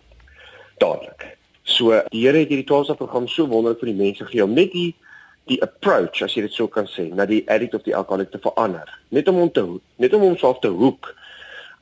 [0.78, 1.38] Dadelik.
[1.64, 4.72] So die Here het hierdie 12 program so wonderlik vir die mense gegee om net
[4.72, 4.96] die
[5.46, 8.40] die approach as jy dit sou kan sê na die addict of die alkoholiek te
[8.40, 8.88] verander.
[9.10, 9.64] Net om hom te
[9.98, 11.16] net om homself te hoek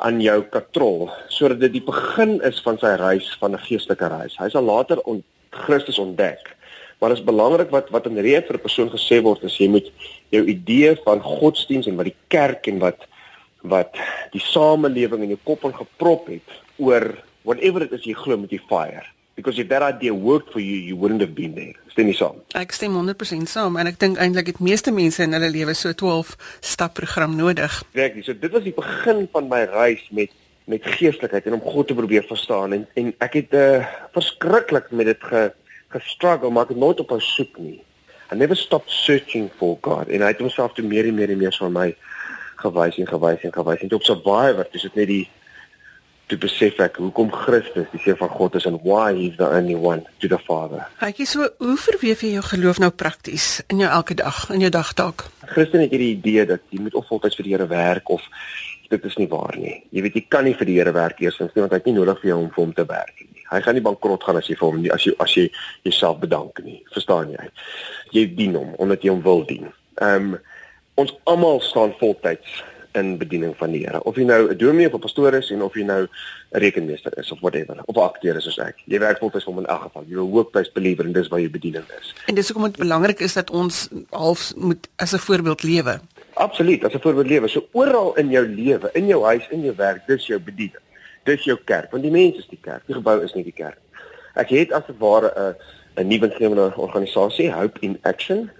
[0.05, 4.37] aan jou katrol sodat dit die begin is van sy reis van 'n geestelike reis.
[4.37, 6.55] Hy sal later on Christus ontdek.
[6.99, 9.67] Maar dit is belangrik wat wat in reeds vir 'n persoon gesê word is jy
[9.67, 9.91] moet
[10.29, 13.07] jou idee van godsdiens en wat die kerk en wat
[13.61, 13.95] wat
[14.31, 18.65] die samelewing in jou kop ingeprop het oor whatever dit is jy glo met die
[18.69, 19.05] fire.
[19.39, 21.71] Because if that idea worked for you, you wouldn't have been there.
[21.93, 22.41] Stem nie saam?
[22.59, 25.95] Ek stem 100% saam en ek dink eintlik het meeste mense in hulle lewe so
[25.95, 27.77] 12 stap program nodig.
[27.95, 28.27] Werklik.
[28.27, 30.35] So dit was die begin van my reis met
[30.69, 35.07] met geestelikheid en om God te probeer verstaan en en ek het uh verskriklik met
[35.13, 35.47] dit ge
[35.95, 37.79] gestruggle, maar ek het nooit ophou soek nie.
[38.29, 41.39] I never stopped searching for God en hy het homself toe meer en meer en
[41.39, 41.87] meer van my
[42.59, 45.23] gewys en gewys en gewys en op survivor, dis dit net die
[46.29, 49.75] toe besef ek hoekom Christus die seun van God is and why he's the only
[49.75, 50.85] one to the Father.
[51.01, 54.71] Kykie, so hoe verweef jy jou geloof nou prakties in jou elke dag, in jou
[54.73, 55.25] dagtaak?
[55.49, 58.25] Christen het hierdie idee dat jy moet of voltyds vir die Here werk of
[58.89, 59.75] dit is nie waar nie.
[59.93, 61.97] Jy weet jy kan nie vir die Here werk eerstens nie want hy het nie
[61.97, 63.45] nodig vir jou om vir hom te werk nie.
[63.49, 65.47] Hy gaan nie bankrot gaan as jy vir hom nie as jy as jy
[65.87, 66.81] jouself bedank nie.
[66.93, 67.49] Verstaan jy?
[68.13, 69.69] Jy dien hom omdat jy hom wil dien.
[69.97, 70.39] Ehm um,
[70.99, 72.57] ons almal staan voltyds
[72.99, 74.01] in bediening van die Here.
[74.03, 77.17] Of jy nou 'n dominee of 'n pastoor is en of jy nou 'n rekenmeester
[77.17, 78.75] is of whatever, of 'n akteur is soos ek.
[78.85, 80.03] Jy werk voltyds vir hom in elk geval.
[80.07, 82.13] Jy 'n hooptuis believer en dis waar jou bediening is.
[82.27, 85.99] En dis hoekom dit belangrik is dat ons half moet as 'n voorbeeld lewe.
[86.33, 87.47] Absoluut, as 'n voorbeeld lewe.
[87.47, 90.83] So oral in jou lewe, in jou huis, in jou werk, dis jou bediening.
[91.23, 92.83] Dis jou kerk, want die mens is die kerk.
[92.85, 93.77] Die gebou is nie die kerk.
[94.35, 95.55] Ek het as 'n ware 'n
[95.99, 98.51] 'n nuwe insgewende organisasie, Hope in Action,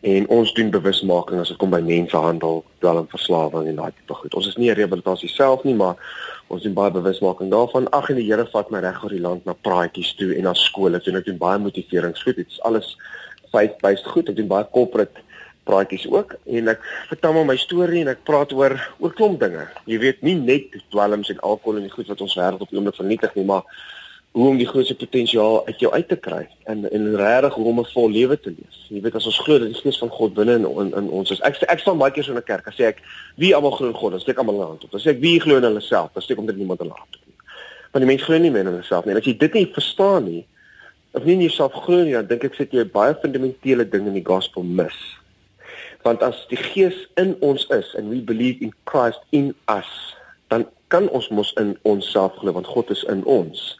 [0.00, 4.34] en ons doen bewusmaking as dit kom by mensenhandel, dwelmverslawing en daai tipe goed.
[4.38, 5.96] Ons is nie 'n rehabilitasie self nie, maar
[6.48, 7.90] ons doen baie bewusmaking daarvan.
[7.90, 10.54] Ag en die Here vat my reg oor die land na praatjies toe en na
[10.54, 12.36] skole toe en ek doen baie motiveringsgoed.
[12.36, 12.96] Dit is alles
[13.50, 14.28] faith-based goed.
[14.28, 15.22] Ek doen baie corporate
[15.68, 19.66] praatjies ook en ek vertel maar my storie en ek praat oor oor klomp dinge.
[19.84, 22.78] Jy weet nie net dwelms en alkohol en die goed wat ons wêreld op die
[22.78, 23.66] oomblik vernietig nie, maar
[24.38, 27.80] hoe om die grootste potensiaal uit jou uit te kry en en regtig hoe om
[27.80, 28.74] 'n vol lewe te leef.
[28.88, 31.30] Jy weet as ons glo dat die gees van God binne in, in, in ons
[31.30, 31.40] is.
[31.40, 33.02] Ek ek staan baie keer so in 'n kerk en sê ek
[33.36, 34.90] wie almal glo in God, dan steek almal hulle hand op.
[34.90, 37.26] Dan sê ek wie glo in hulle self, dan steek omdat niemand hulle hand op
[37.26, 37.34] nie.
[37.92, 39.14] Want die mense glo nie meer in hulle self nie.
[39.14, 40.46] En as jy dit nie verstaan nie,
[41.12, 44.14] of nie in jouself glo nie, dan dink ek sit jy baie fundamentele ding in
[44.14, 45.18] die gospel mis.
[46.02, 50.14] Want as die gees in ons is and we believe in Christ in us,
[50.48, 53.74] dan kan ons mos in onsself glo want God is in ons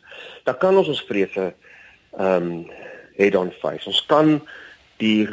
[0.48, 1.52] dan kan ons ons vrese
[2.16, 2.66] ehm um,
[3.18, 3.86] head on face.
[3.90, 4.38] Ons kan
[5.02, 5.28] die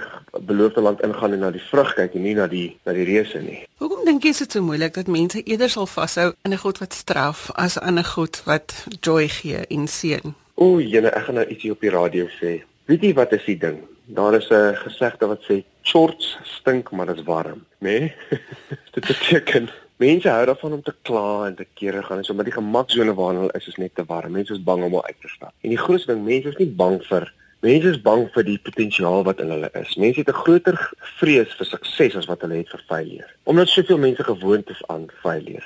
[0.46, 3.42] beloofde land ingaan en na die vrug kyk en nie na die na die reuse
[3.42, 3.60] nie.
[3.82, 6.82] Hoekom dink jy is dit so moeilik dat mense eerder sal vashou aan 'n God
[6.82, 10.36] wat straf as aan 'n God wat joy gee en seën?
[10.56, 12.64] O, jene, ek gaan nou ietsie op die radio sê.
[12.86, 13.80] Weet jy wat is die ding?
[14.06, 18.00] Daar is 'n gesegde wat sê shorts stink maar dit is warm, né?
[18.00, 18.14] Nee?
[18.96, 22.44] dit beteken Mense hou daarvan om te kla en te kere gaan en so, maar
[22.44, 24.34] die gemaksone waarin hulle is is net te warm.
[24.36, 25.54] Mense is bang om uit te stap.
[25.62, 27.30] En die grootste ding, mense is nie bang vir
[27.64, 29.96] mense is bang vir die potensiaal wat in hulle is.
[29.96, 30.76] Mense het 'n groter
[31.22, 33.30] vrees vir sukses as wat hulle het vir failure.
[33.44, 35.64] Omdat soveel mense gewoond is aan failure,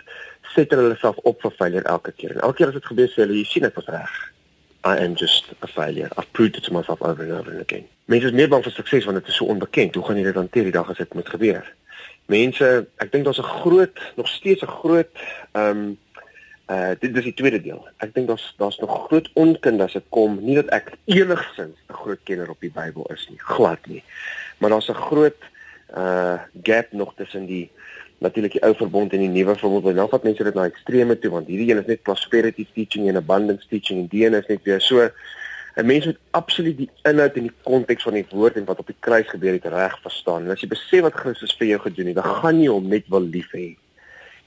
[0.54, 2.32] set hulle self op vir failure elke keer.
[2.32, 4.32] En elke keer as dit gebeur, sê hulle, "Jy sien ek was reg."
[4.86, 6.10] I am just a failure.
[6.18, 7.88] I've proved it to myself over and over and again.
[8.06, 9.96] Mense is meer bang vir sukses want dit is so onbekend.
[9.96, 11.66] Hoe gaan jy dit hanteer die dag as dit moet gebeur?
[12.30, 15.10] Mense, ek dink daar's 'n groot nog steeds 'n groot
[15.52, 15.98] ehm um,
[16.70, 17.88] uh dit is die tweede deel.
[17.98, 21.94] Ek dink daar's daar's nog groot onkunde as dit kom, nie dat ek enigsins 'n
[22.02, 24.04] groot kenner op die Bybel is nie, glad nie.
[24.58, 25.42] Maar daar's 'n groot
[25.98, 27.72] uh gap nog tussen die
[28.20, 29.96] natuurlik die ou verbond en die nuwe verbond.
[29.96, 33.16] Nou vat mense dit na extreme toe want hierdie een is net prosperity teaching en
[33.16, 35.10] abundance teaching en die een is net weer so
[35.80, 38.88] 'n mens moet absoluut die inhoud en die konteks van die woord en wat op
[38.88, 40.44] die kruis gebeur het reg verstaan.
[40.44, 43.08] En as jy besef wat Christus vir jou gedoen het, dan gaan jy hom net
[43.08, 43.78] wil lief hê.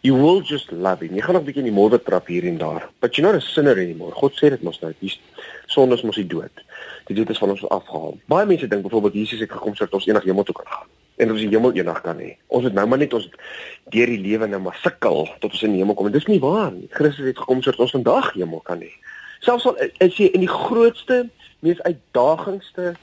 [0.03, 1.14] You will just love him.
[1.14, 2.88] Jy gaan nog 'n bietjie in die modder trap hier en daar.
[3.01, 4.12] But you're not a sinner anymore.
[4.12, 4.92] God sê dit mos nou.
[4.99, 5.21] Die
[5.66, 6.64] sonde is mos die dood.
[7.07, 8.18] Die dood is van ons afgehaal.
[8.27, 10.87] Baie mense dink byvoorbeeld Jesus het gekom sodat ons eendag hemel toe kan gaan.
[11.16, 12.37] En ons die hemel eendag kan hê.
[12.47, 13.31] Ons het nou maar net ons
[13.85, 16.07] deur die lewe nou maar sukkel tot ons in die hemel kom.
[16.07, 16.88] En dis nie waar nie.
[16.90, 18.92] Christus het gekom sodat ons vandag hemel kan hê
[19.42, 21.28] selfs al is jy in die grootste
[21.61, 22.94] mees uitdagendste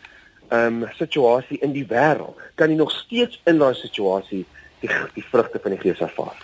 [0.49, 4.45] ehm um, situasie in die wêreld kan jy nog steeds in daai situasie
[4.81, 6.37] die die vrugte van die gees ervaar.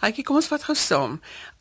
[0.00, 1.18] Hykie, kom ons vat gou saam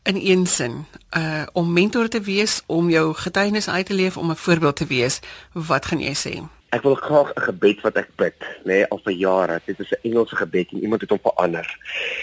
[0.08, 0.86] in een sin,
[1.18, 4.86] uh om mentor te wees, om jou getuienis uit te leef, om 'n voorbeeld te
[4.86, 5.20] wees.
[5.54, 6.34] Wat gaan jy sê?
[6.70, 9.62] Ek wil graag 'n gebed wat ek bid, nê, nee, al vir jare.
[9.66, 11.68] Dit is 'n Engelse gebed en iemand het hom verander.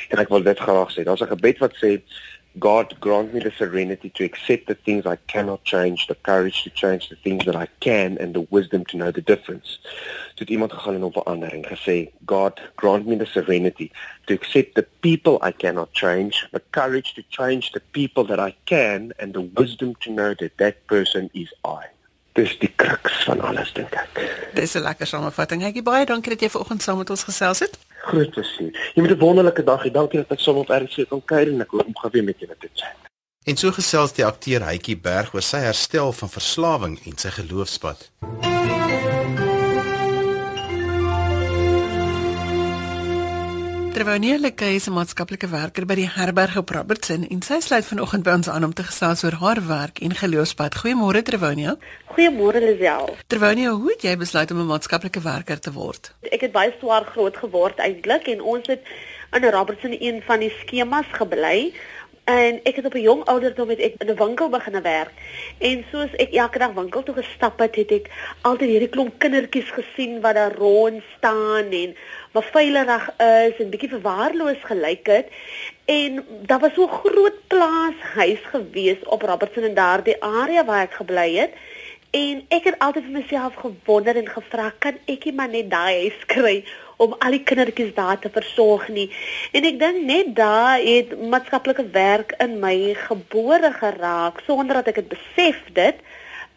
[0.08, 1.02] En ek wil dit graag sê.
[1.02, 2.00] Daar's 'n gebed wat sê
[2.58, 6.70] God grant me the serenity to accept the things I cannot change, the courage to
[6.70, 9.78] change the things that I can and the wisdom to know the difference.
[10.36, 13.90] Toe iemand gegaan en hom verander en gesê, God grant me the serenity
[14.26, 18.54] to accept the people I cannot change, the courage to change the people that I
[18.64, 21.84] can and the wisdom to know that that person is I.
[22.36, 24.20] Dis die kruks van alles dink ek.
[24.54, 25.62] Dis 'n lekker samevatting.
[25.62, 27.78] Hykie, baie dankie dat jy vanoggend saam met ons gesels het.
[28.06, 28.72] Groot plesier.
[28.94, 29.90] Jy moet 'n wonderlike dag hê.
[29.90, 32.56] Dankie dat ek saam op RC kon kuier en ek hoop om weer met julle
[32.58, 32.96] te chat.
[33.44, 38.10] En so gesels die akteur Hytjie Berg oor sy herstel van verslawing en sy geloofspad.
[43.96, 48.24] Terwyl Lekke is 'n maatskaplike werker by die herberg op Robertson en sy sluit vanoggend
[48.24, 50.76] by ons aan om te gesels oor haar werk en geloofspad.
[50.76, 51.78] Goeiemôre Terwyl.
[52.12, 53.16] Goeiemôre Lisel.
[53.26, 56.12] Terwyl, hoe het jy besluit om 'n maatskaplike werker te word?
[56.30, 58.82] Ek het baie swaar groot geword eintlik en ons het
[59.32, 61.72] in Robertson een van die skemas gebly.
[62.26, 65.12] En ek het op 'n jong ouderdom met ek in 'n winkel begine werk.
[65.58, 69.70] En soos ek elke dag winkel toe gestap het, het ek altyd hierdie klomp kindertjies
[69.70, 71.96] gesien wat daar rond staan en
[72.36, 75.32] wat veilig is en bietjie verwaarloos gelyk het.
[75.88, 76.20] En
[76.50, 81.30] daar was so 'n groot plaashuis gewees op Robertson in daardie area waar ek gebly
[81.36, 81.52] het.
[82.10, 86.00] En ek het altyd vir myself gewonder en gevra, kan ek nie maar net daai
[86.00, 86.64] huis kry
[86.96, 89.10] om al die kindertjies daar te versorg nie.
[89.52, 94.94] En ek dink net daar het maatskaplike werk in my gebore geraak sonder dat ek
[95.02, 96.00] dit besef dit.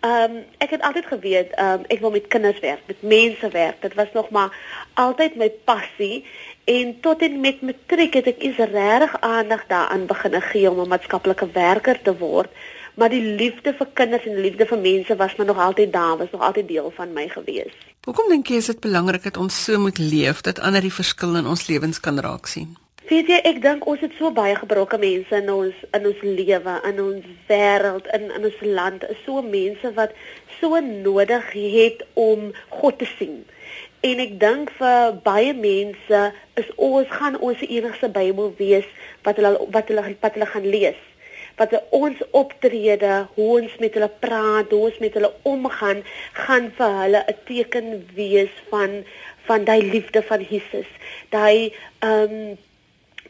[0.02, 3.82] Um, ek het altyd geweet ehm um, ek wil met kinders werk, met mense werk.
[3.82, 4.56] Dit was nog maar
[4.94, 6.26] altyd my passie
[6.64, 10.88] en tot en met matriek het ek is regtig aandag daaraan begin gee om 'n
[10.88, 12.50] maatskaplike werker te word.
[12.94, 16.18] Maar die liefde vir kinders en die liefde vir mense was maar nog altyd daar,
[16.18, 17.74] was nog altyd deel van my gewees.
[18.04, 21.36] Hoekom dink jy is dit belangrik dat ons so moet leef dat ander die verskil
[21.36, 22.78] in ons lewens kan raak sien?
[23.10, 26.74] Weet jy, ek dink ons het so baie gebroke mense in ons in ons lewe,
[26.86, 29.06] in ons wêreld, in in ons land.
[29.10, 30.14] Is so mense wat
[30.60, 33.40] so nodig het om God te sien.
[34.06, 36.22] En ek dink vir baie mense
[36.62, 38.86] is ons gaan ons enigste Bybel wees
[39.26, 41.02] wat hulle wat hulle wat hulle gaan lees
[41.60, 46.06] wat ons optrede, hoe ons met hulle praat, hoe ons met hulle omgaan,
[46.46, 49.04] gaan vir hulle 'n teken wees van
[49.50, 50.88] van daai liefde van Jesus.
[51.36, 52.58] Daai ehm um,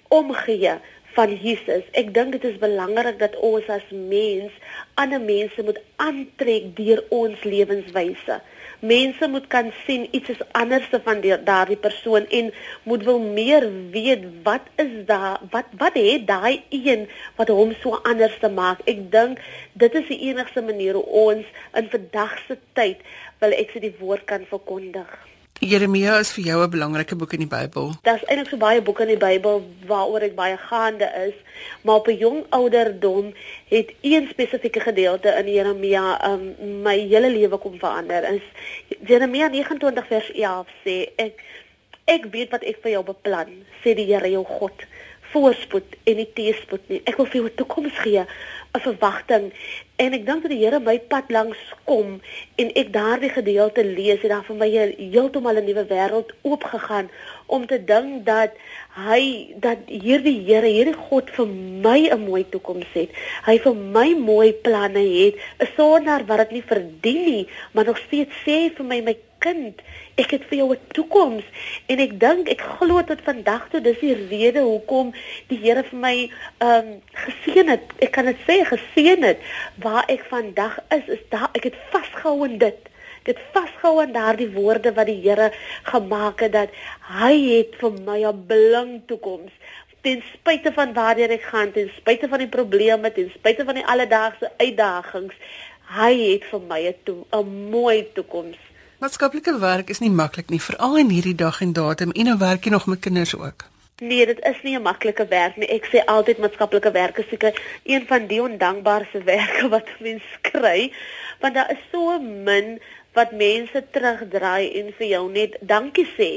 [0.10, 0.78] omgee
[1.16, 1.86] van Jesus.
[1.98, 4.54] Ek dink dit is belangrik dat ons as mens
[5.00, 8.40] ander mense moet aantrek deur ons lewenswyse.
[8.80, 12.52] Mense moet kan sien iets is anders van die, daardie persoon en
[12.88, 17.08] moet wil meer weet wat is daar wat wat het daai een
[17.40, 18.86] wat hom so anders te maak.
[18.88, 19.42] Ek dink
[19.74, 23.04] dit is die enigste manier hoe ons in vandag se tyd
[23.44, 25.12] wil ek sê die woord kan verkondig.
[25.60, 27.92] Jeremia is vir jou 'n belangrike boek in die Bybel.
[28.04, 31.36] Daar's eintlik so baie boeke in die Bybel waaroor ek baie gaande is,
[31.82, 33.34] maar op 'n jong ouderdom
[33.68, 38.24] het een spesifieke gedeelte in Jeremia um, my hele lewe kom verander.
[38.34, 38.42] Is
[39.06, 41.44] Jeremia 29 vers 11 sê ek
[42.06, 43.52] ek weet wat ek vir jou beplan,
[43.84, 44.86] sê die Here jou God,
[45.32, 47.02] voorspoed en nie teëspoed nie.
[47.06, 48.26] Ek wil vir jou 'n toekoms gee,
[48.74, 49.52] 'n verwagting
[49.96, 52.22] en ek dink dat die Here my pad langs kom
[52.56, 57.10] en ek daardie gedeelte lees en daar vir my heeltemal 'n nuwe wêreld oopgegaan
[57.50, 58.58] om te dink dat
[59.00, 61.48] hy dat hierdie Here, hierdie God vir
[61.86, 63.10] my 'n mooi toekoms het.
[63.46, 67.98] Hy vir my mooi planne het, 'n sonder wat dit nie verdien nie, maar nog
[68.08, 69.82] steeds sê vir my my kind,
[70.20, 71.46] ek het vir jou 'n toekoms
[71.88, 75.14] en ek dink ek glo tot vandag toe dis die rede hoekom
[75.48, 76.16] die Here vir my
[76.58, 77.86] ehm um, geseën het.
[78.00, 79.40] Ek kan dit sê geseën het
[79.76, 82.89] waar ek vandag is, is daar ek het vasgehou in dit.
[83.30, 85.52] Het vasgehou aan daardie woorde wat die Here
[85.84, 86.70] gemaak het dat
[87.14, 89.54] hy het vir my 'n blink toekoms
[90.02, 93.86] ten spyte van waarheen ek gaan, ten spyte van die probleme, ten spyte van die
[93.86, 95.36] alledaagse uitdagings,
[95.96, 98.58] hy het vir my 'n to 'n mooi toekoms.
[99.00, 102.64] Maatskaplike werk is nie maklik nie, veral in hierdie dag en datum en nou werk
[102.64, 103.66] jy nog met kinders ook.
[104.02, 105.68] Nee, dit is nie 'n maklike werk nie.
[105.68, 110.92] Ek sê altyd maatskaplike werk is seker een van die ondankbaarste werke wat mens kry,
[111.40, 112.80] want daar is so min
[113.14, 116.32] wat mense terugdraai en vir jou net dankie sê.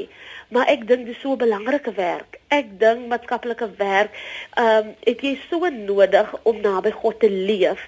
[0.53, 2.42] Maar ek dink dis so 'n belangrike werk.
[2.53, 4.17] Ek dink maatskaplike werk,
[4.61, 7.87] ehm um, het jy so nodig om naby God te leef,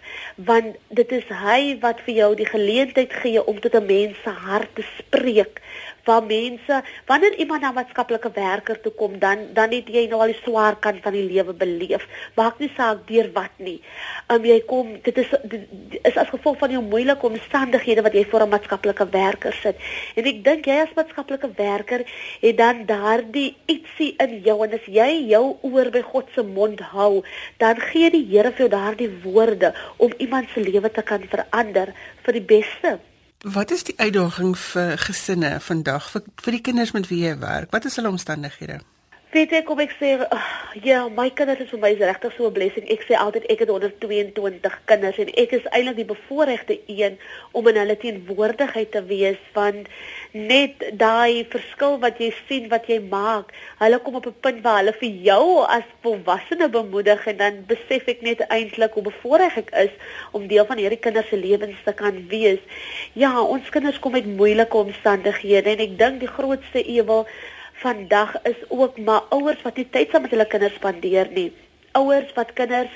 [0.50, 4.32] want dit is hy wat vir jou die geleentheid gee om tot 'n mens se
[4.46, 5.60] hart te spreek
[6.04, 10.32] waar mense wanneer iemand na maatskaplike werker toe kom dan dan het jy nou al
[10.32, 12.06] die swaar kant van die lewe beleef.
[12.36, 13.80] Maak nie saak deur wat nie.
[14.28, 15.66] Um, jy kom dit is dit
[16.02, 19.76] is as gevolg van jou moeilike omstandighede wat jy voor 'n maatskaplike werker sit.
[20.14, 22.04] En ek dink jy as maatskaplike werker
[22.40, 26.80] het dan daardie ietsie in jou en as jy jou oor by God se mond
[26.92, 27.22] hou
[27.59, 31.94] dan gee die Here vir jou daardie woorde om iemand se lewe te kan verander
[32.26, 32.98] vir die beste
[33.44, 37.68] Wat is die uitdaging vir gesinne vandag vir vir die kinders met wie jy werk?
[37.76, 38.78] Wat is hulle omstandighede?
[39.35, 40.37] Weet jy kom ek sê uh,
[40.87, 42.85] ja, my kinders is vir my regtig so 'n blessing.
[42.95, 47.16] Ek sê altyd ek het 122 kinders en ek is eintlik die bevoorregte een
[47.51, 49.89] om in hulle teenwoordigheid te wees want
[50.30, 53.51] net daai verskil wat jy sien wat jy maak.
[53.80, 58.07] Hulle kom op 'n punt waar hulle vir jou as volwassene bemoedig en dan besef
[58.07, 59.91] ek net eintlik hoe bevoorreg ek is
[60.30, 62.62] om deel van hierdie kinders se lewens te kan wees.
[63.18, 67.26] Ja, ons kinders kom uit moeilike omstandighede en ek dink die grootste ewel
[67.85, 71.51] vandag is ook maar ouers wat nie tyd saam met hulle kinders spandeer nie.
[71.99, 72.93] Ouers wat kinders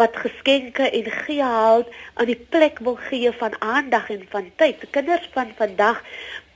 [0.00, 4.82] wat geskenke en geld aan die plek wil gee van aandag en van tyd.
[4.90, 6.02] Kinders van vandag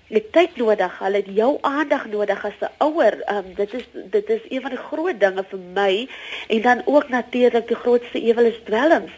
[0.09, 0.99] het tyd nodig.
[0.99, 3.14] Hulle het jou aandag nodig as 'n ouer.
[3.34, 6.09] Um, dit is dit is een van die groot dinge vir my
[6.49, 9.12] en dan ook natuurlik die grootste ewel is dwelms.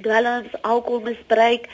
[0.00, 1.68] Dwelms, alkoholmisbruik,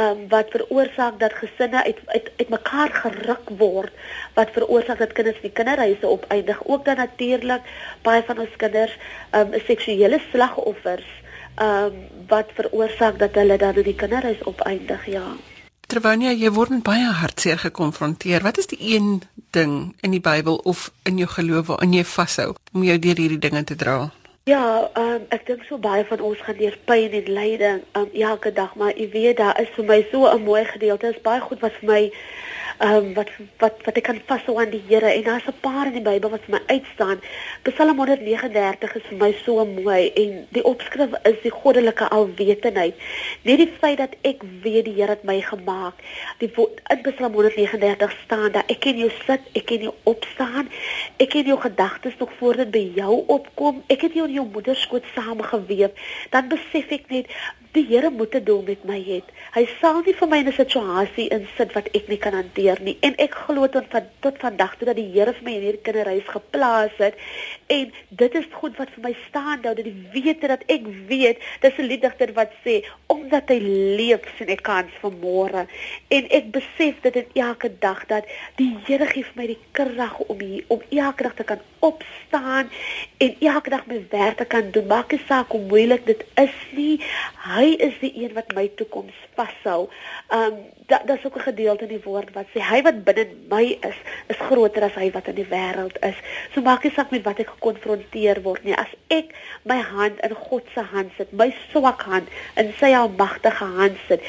[0.00, 3.92] um, wat veroorsaak dat gesinne uit uit uitmekaar geruk word,
[4.34, 6.64] wat veroorsaak dat kinders in kinderhuise opeindig.
[6.64, 7.62] Ook dan natuurlik
[8.02, 8.96] baie van ons kinders
[9.32, 11.08] um, seksuele slagoffers
[11.62, 15.26] um, wat veroorsaak dat hulle dan in die kinderhuis opeindig, ja.
[15.88, 19.22] Terwyl jy word met baie hartseer gekonfronteer, wat is die een
[19.56, 23.40] ding in die Bybel of in jou geloof waarin jy vashou om jou deur hierdie
[23.40, 24.10] dinge te dra?
[24.48, 28.48] Ja, um, ek dink so baie van ons gaan deur pyn en lyding um, elke
[28.56, 31.06] dag, maar jy weet daar is vir my so 'n mooi gedeelte.
[31.06, 32.02] Dit is baie goed wat vir my
[32.80, 35.92] um, wat wat wat ek kan vashou aan die Here en daar's 'n paar in
[35.92, 37.20] die Bybel wat vir my uitstaan.
[37.62, 42.94] Psalm 139 is vir my so mooi en die opskrif is die goddelike alwetendheid.
[43.42, 45.94] Net die feit dat ek weet die Here het my gemaak.
[46.38, 46.50] Die
[46.90, 50.68] in Psalm 139 staan dat ek ken jou sit, ek ken jou opstaan,
[51.16, 53.82] ek ken jou gedagtes nog voor dit by jou opkom.
[53.86, 55.90] Ek het jou in jou moeder skoot saamgeweef.
[56.30, 57.26] Dan besef ek net
[57.72, 59.22] die Here moet 'n doel met my hê.
[59.54, 62.96] Hy sal nie vir my in 'n situasie insit wat ek nie kan hanteer nie.
[63.00, 65.82] En ek glo tot van tot vandag toe dat die Here vir my in hierdie
[65.82, 67.14] kinderhuis geplaas het.
[67.66, 71.38] En dit is goed wat vir my staan nou dat die wete dat ek weet,
[71.60, 73.58] dis 'n lieddigter wat sê omdat hy
[73.98, 75.66] leef sien ek kans vir môre.
[76.08, 78.24] En ek besef dit in elke dag dat
[78.56, 82.70] die Here gee vir my die krag om hier, om elke dag te kan opstaan
[83.16, 84.86] en elke dag my werk kan doen.
[84.86, 87.00] Maak nie saak hoe moeilik dit is nie.
[87.44, 89.88] Hy is die een wat my toekoms vashou.
[90.34, 90.58] Um
[90.88, 93.98] da daar's ook 'n gedeelte in die woord wat sê hy wat binne my is,
[94.26, 96.16] is groter as hy wat in die wêreld is.
[96.54, 98.74] So maak nie saak met wat ek gekonfronteer word nie.
[98.74, 103.64] As ek my hand in God se hand sit, my swak hand in sy almagtige
[103.64, 104.20] hand sit,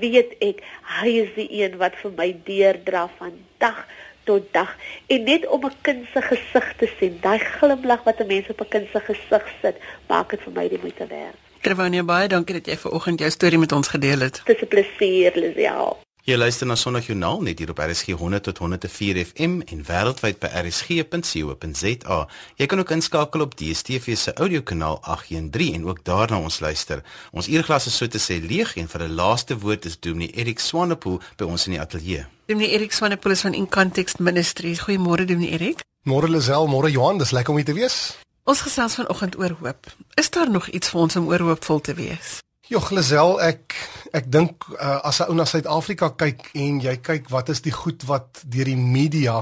[0.00, 0.62] weet ek
[0.98, 3.86] hy is die een wat vir my deurdra van dag
[4.30, 4.74] tot dag
[5.06, 8.60] en net om 'n kind se gesig te sien, daai glimlag wat 'n mens op
[8.60, 9.76] 'n kind se gesig sit,
[10.08, 11.38] maak dit vir my die moeite werd.
[11.60, 14.42] Terwyl baie dankie dat jy vanoggend jou storie met ons gedeel het.
[14.44, 15.98] Dit is 'n plesier, Lisiel.
[16.28, 20.36] Jy luister na Sondag Joernaal net hier op RSG 100 tot 104 FM en wêreldwyd
[20.42, 22.18] by rsg.co.za.
[22.60, 27.00] Jy kan ook inskakel op DStv se audiokanaal 813 en ook daarna ons luister.
[27.32, 30.60] Ons uurglas is so te sê leeg en vir 'n laaste woord is Dominee Erik
[30.60, 32.26] Swanepoel by ons in die ateljee.
[32.46, 34.80] Dominee Erik Swanepoel is van In Context Ministries.
[34.80, 35.80] Goeiemôre Dominee Erik.
[36.04, 38.16] Môre Lisel, môre Johan, dis lekker om hier te wees.
[38.44, 39.86] Ons gesels vanoggend oor hoop.
[40.14, 42.40] Is daar nog iets vir ons om oor hoopvol te wees?
[42.70, 43.74] Jogg Lisel, ek
[44.14, 47.74] ek dink uh, as 'n ou na Suid-Afrika kyk en jy kyk wat is die
[47.74, 49.40] goed wat deur die media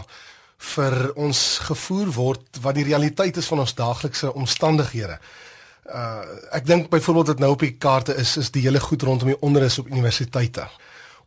[0.73, 5.19] vir ons gevoer word wat die realiteit is van ons daaglikse omstandighede.
[5.85, 6.25] Uh
[6.57, 9.43] ek dink byvoorbeeld dat nou op die kaarte is is die hele goed rondom die
[9.45, 10.65] onderwys op universiteite.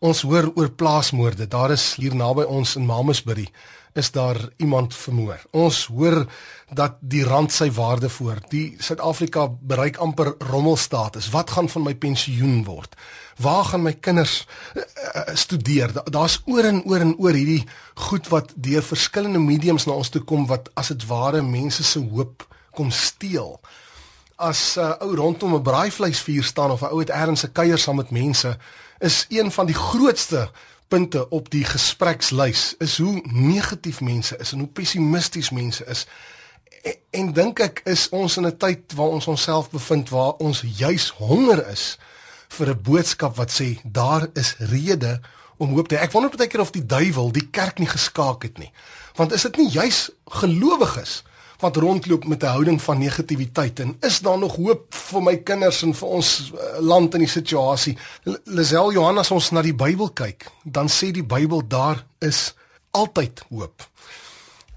[0.01, 1.45] Ons hoor oor plaasmoorde.
[1.45, 3.45] Daar is hier naby ons in Mamasbury
[3.93, 5.41] is daar iemand vermoor.
[5.51, 6.25] Ons hoor
[6.73, 8.39] dat die rand sy waarde voor.
[8.49, 11.29] Die Suid-Afrika bereik amper rommelstatus.
[11.29, 12.95] Wat gaan van my pensioen word?
[13.41, 14.83] Waar gaan my kinders uh,
[15.33, 15.93] studeer?
[15.93, 17.65] Da, Daar's oor en oor en oor hierdie
[18.07, 21.99] goed wat deur verskillende mediums na ons toe kom wat as dit ware mense se
[21.99, 23.59] hoop kom steel
[24.41, 27.77] as 'n uh, ou rondom 'n braaivleisvuur staan of 'n ou het ergens 'n kuier
[27.77, 28.57] saam met mense
[28.99, 30.49] is een van die grootste
[30.91, 36.05] punte op die gesprekslys is hoe negatief mense is en hoe pessimisties mense is.
[36.83, 40.63] En, en dink ek is ons in 'n tyd waar ons onsself bevind waar ons
[40.67, 41.97] juis honger is
[42.57, 45.21] vir 'n boodskap wat sê daar is rede
[45.57, 46.03] om hoop te hê.
[46.03, 48.71] Ek wonder baie keer of die duiwel die kerk nie geskaak het nie.
[49.15, 51.23] Want is dit nie juis gelowiges
[51.61, 55.81] wat rondloop met 'n houding van negativiteit en is daar nog hoop vir my kinders
[55.81, 57.97] en vir ons uh, land in die situasie?
[58.43, 62.53] Lisel Johannes ons na die Bybel kyk, dan sê die Bybel daar is
[62.91, 63.87] altyd hoop.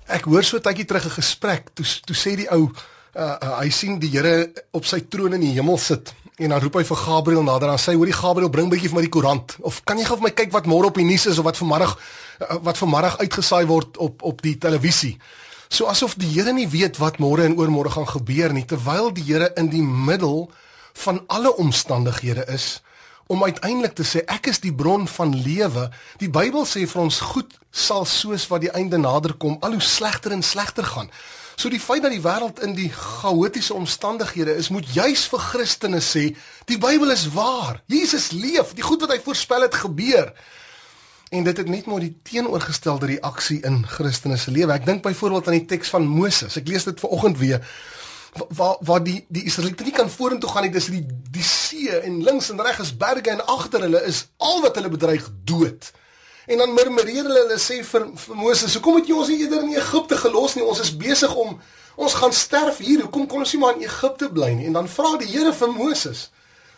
[0.06, 2.68] Ek hoor so 'n tydjie terug 'n gesprek, toe toe sê die ou
[3.16, 6.60] uh, uh, hy sien die Here op sy troon in die hemel sit en dan
[6.60, 9.12] roep hy vir Gabriël nader aan sy hoor die Gabriël bring bietjie vir my die
[9.14, 11.46] koerant of kan jy gou vir my kyk wat môre op die nuus is of
[11.46, 15.14] wat vanmiddag uh, wat vanmiddag uitgesaai word op op die televisie
[15.74, 19.24] So asof die Here nie weet wat môre en oormôre gaan gebeur nie, terwyl die
[19.26, 20.46] Here in die middel
[21.02, 22.78] van alle omstandighede is
[23.26, 25.88] om uiteindelik te sê ek is die bron van lewe.
[26.20, 29.82] Die Bybel sê vir ons goed sal soos wat die einde nader kom, al hoe
[29.82, 31.10] slegter en slegter gaan.
[31.56, 36.04] So die feit dat die wêreld in die chaotiese omstandighede is, moet juis vir Christene
[36.04, 36.28] sê,
[36.70, 37.80] die Bybel is waar.
[37.90, 40.30] Jesus leef, die goed wat hy voorspel het gebeur.
[41.34, 44.72] En dit het net maar die teenoorgestelde reaksie in Christene se lewe.
[44.76, 46.56] Ek dink byvoorbeeld aan die teks van Moses.
[46.60, 47.58] Ek lees dit vanoggend weer
[48.38, 50.70] wa- waar waar die die Israeliete nie kan vorentoe gaan nie.
[50.74, 51.02] Dis die
[51.34, 54.88] die see en links en reg is berge en agter hulle is al wat hulle
[54.92, 55.90] bedreig dood.
[56.46, 59.62] En dan murmureer hulle hulle sê vir, vir Moses, "Hoekom het jy ons nie eerder
[59.62, 60.64] in Egipte gelos nie?
[60.64, 61.58] Ons is besig om
[61.96, 63.00] ons gaan sterf hier.
[63.00, 65.72] Hoekom kon ons nie maar in Egipte bly nie?" En dan vra die Here vir
[65.72, 66.30] Moses,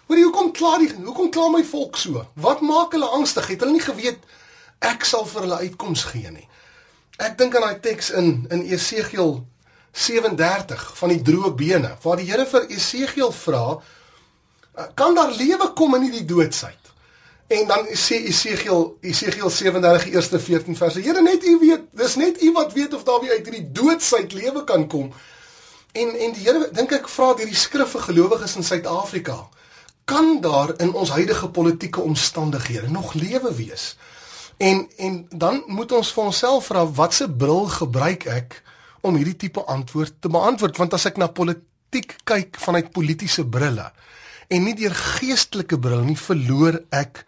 [0.06, 2.26] "Hoor jy hoekom kla die hoekom kla my volk so?
[2.34, 3.46] Wat maak hulle angstig?
[3.46, 4.18] Het hulle nie geweet
[4.78, 6.48] ek sal vir hulle uitkoms gee nie?"
[7.16, 9.46] Ek dink aan daai teks in in Esegiel
[9.92, 13.80] 37 van die droë bene waar die Here vir Esegiel vra
[14.94, 16.92] kan daar lewe kom in hierdie doodsheid?
[17.48, 21.00] En dan sê Esegiel Esegiel 37 die eerste 14 verse.
[21.00, 24.32] Here net u weet, dis net u wat weet of daar weer uit hierdie doodsheid
[24.32, 25.12] lewe kan kom.
[25.92, 29.38] En en die Here dink ek vra deur die skrif vir gelowiges in Suid-Afrika.
[30.04, 33.94] Kan daar in ons huidige politieke omstandighede nog lewe wees?
[34.56, 38.62] En en dan moet ons vir onsself vra watse bril gebruik ek
[39.06, 43.90] om hierdie tipe antwoord te beantwoord want as ek na politiek kyk vanuit politieke brille
[44.48, 47.24] en nie deur geestelike bril nie verloor ek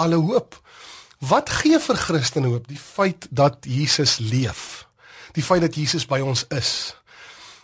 [0.00, 0.56] alle hoop.
[1.22, 2.66] Wat gee vir Christene hoop?
[2.70, 4.88] Die feit dat Jesus leef.
[5.36, 6.94] Die feit dat Jesus by ons is.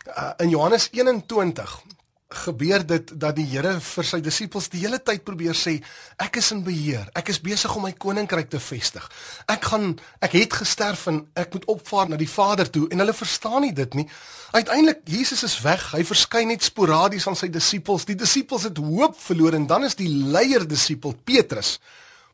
[0.09, 1.81] Uh, in Johannes 21
[2.29, 5.79] gebeur dit dat die Here vir sy disippels die hele tyd probeer sê
[6.21, 7.07] ek is in beheer.
[7.17, 9.07] Ek is besig om my koninkryk te vestig.
[9.49, 13.17] Ek gaan ek het gesterf en ek moet opvaar na die Vader toe en hulle
[13.17, 14.05] verstaan nie dit nie.
[14.53, 15.89] Uiteindelik Jesus is weg.
[15.97, 18.05] Hy verskyn net sporadies aan sy disippels.
[18.05, 21.79] Die disippels het hoop verloor en dan is die leier disipel Petrus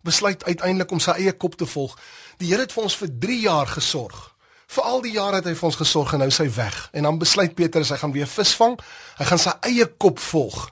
[0.04, 1.94] besluit uiteindelik om sy eie kop te volg.
[2.42, 4.33] Die Here het vir ons vir 3 jaar gesorg.
[4.74, 6.76] Vir al die jare het hy vir ons gesorg en nou is hy weg.
[6.98, 8.74] En dan besluit Petrus hy gaan weer vis vang.
[9.20, 10.64] Hy gaan sy eie kop volg.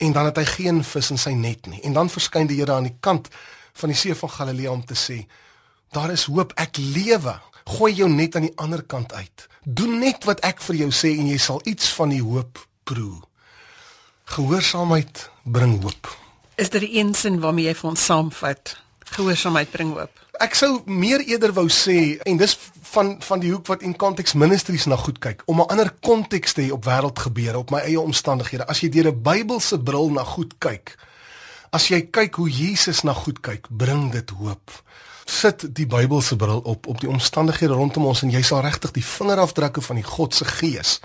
[0.00, 1.82] En dan het hy geen vis in sy net nie.
[1.84, 3.28] En dan verskyn die Here aan die kant
[3.76, 5.26] van die see van Galilea om te sê:
[5.92, 6.56] "Daar is hoop.
[6.56, 7.36] Ek lewe.
[7.64, 9.48] Gooi jou net aan die ander kant uit.
[9.64, 13.20] Doen net wat ek vir jou sê en jy sal iets van die hoop proe."
[14.24, 16.16] Gehoorsaamheid bring hoop.
[16.56, 18.76] Is dit een sin waarmee jy vir ons saamvat?
[19.04, 20.23] Gehoorsaamheid bring hoop.
[20.42, 22.56] Ek sou meer eerder wou sê en dis
[22.94, 26.52] van van die hoek wat in Context Ministries na goed kyk om 'n ander konteks
[26.52, 28.66] te hê op wêreldgebeure op my eie omstandighede.
[28.66, 30.98] As jy deur 'n Bybelse bril na goed kyk,
[31.70, 34.82] as jy kyk hoe Jesus na goed kyk, bring dit hoop.
[35.24, 39.04] Sit die Bybelse bril op op die omstandighede rondom ons en jy sal regtig die
[39.04, 41.00] vingerafdrukke van die God se gees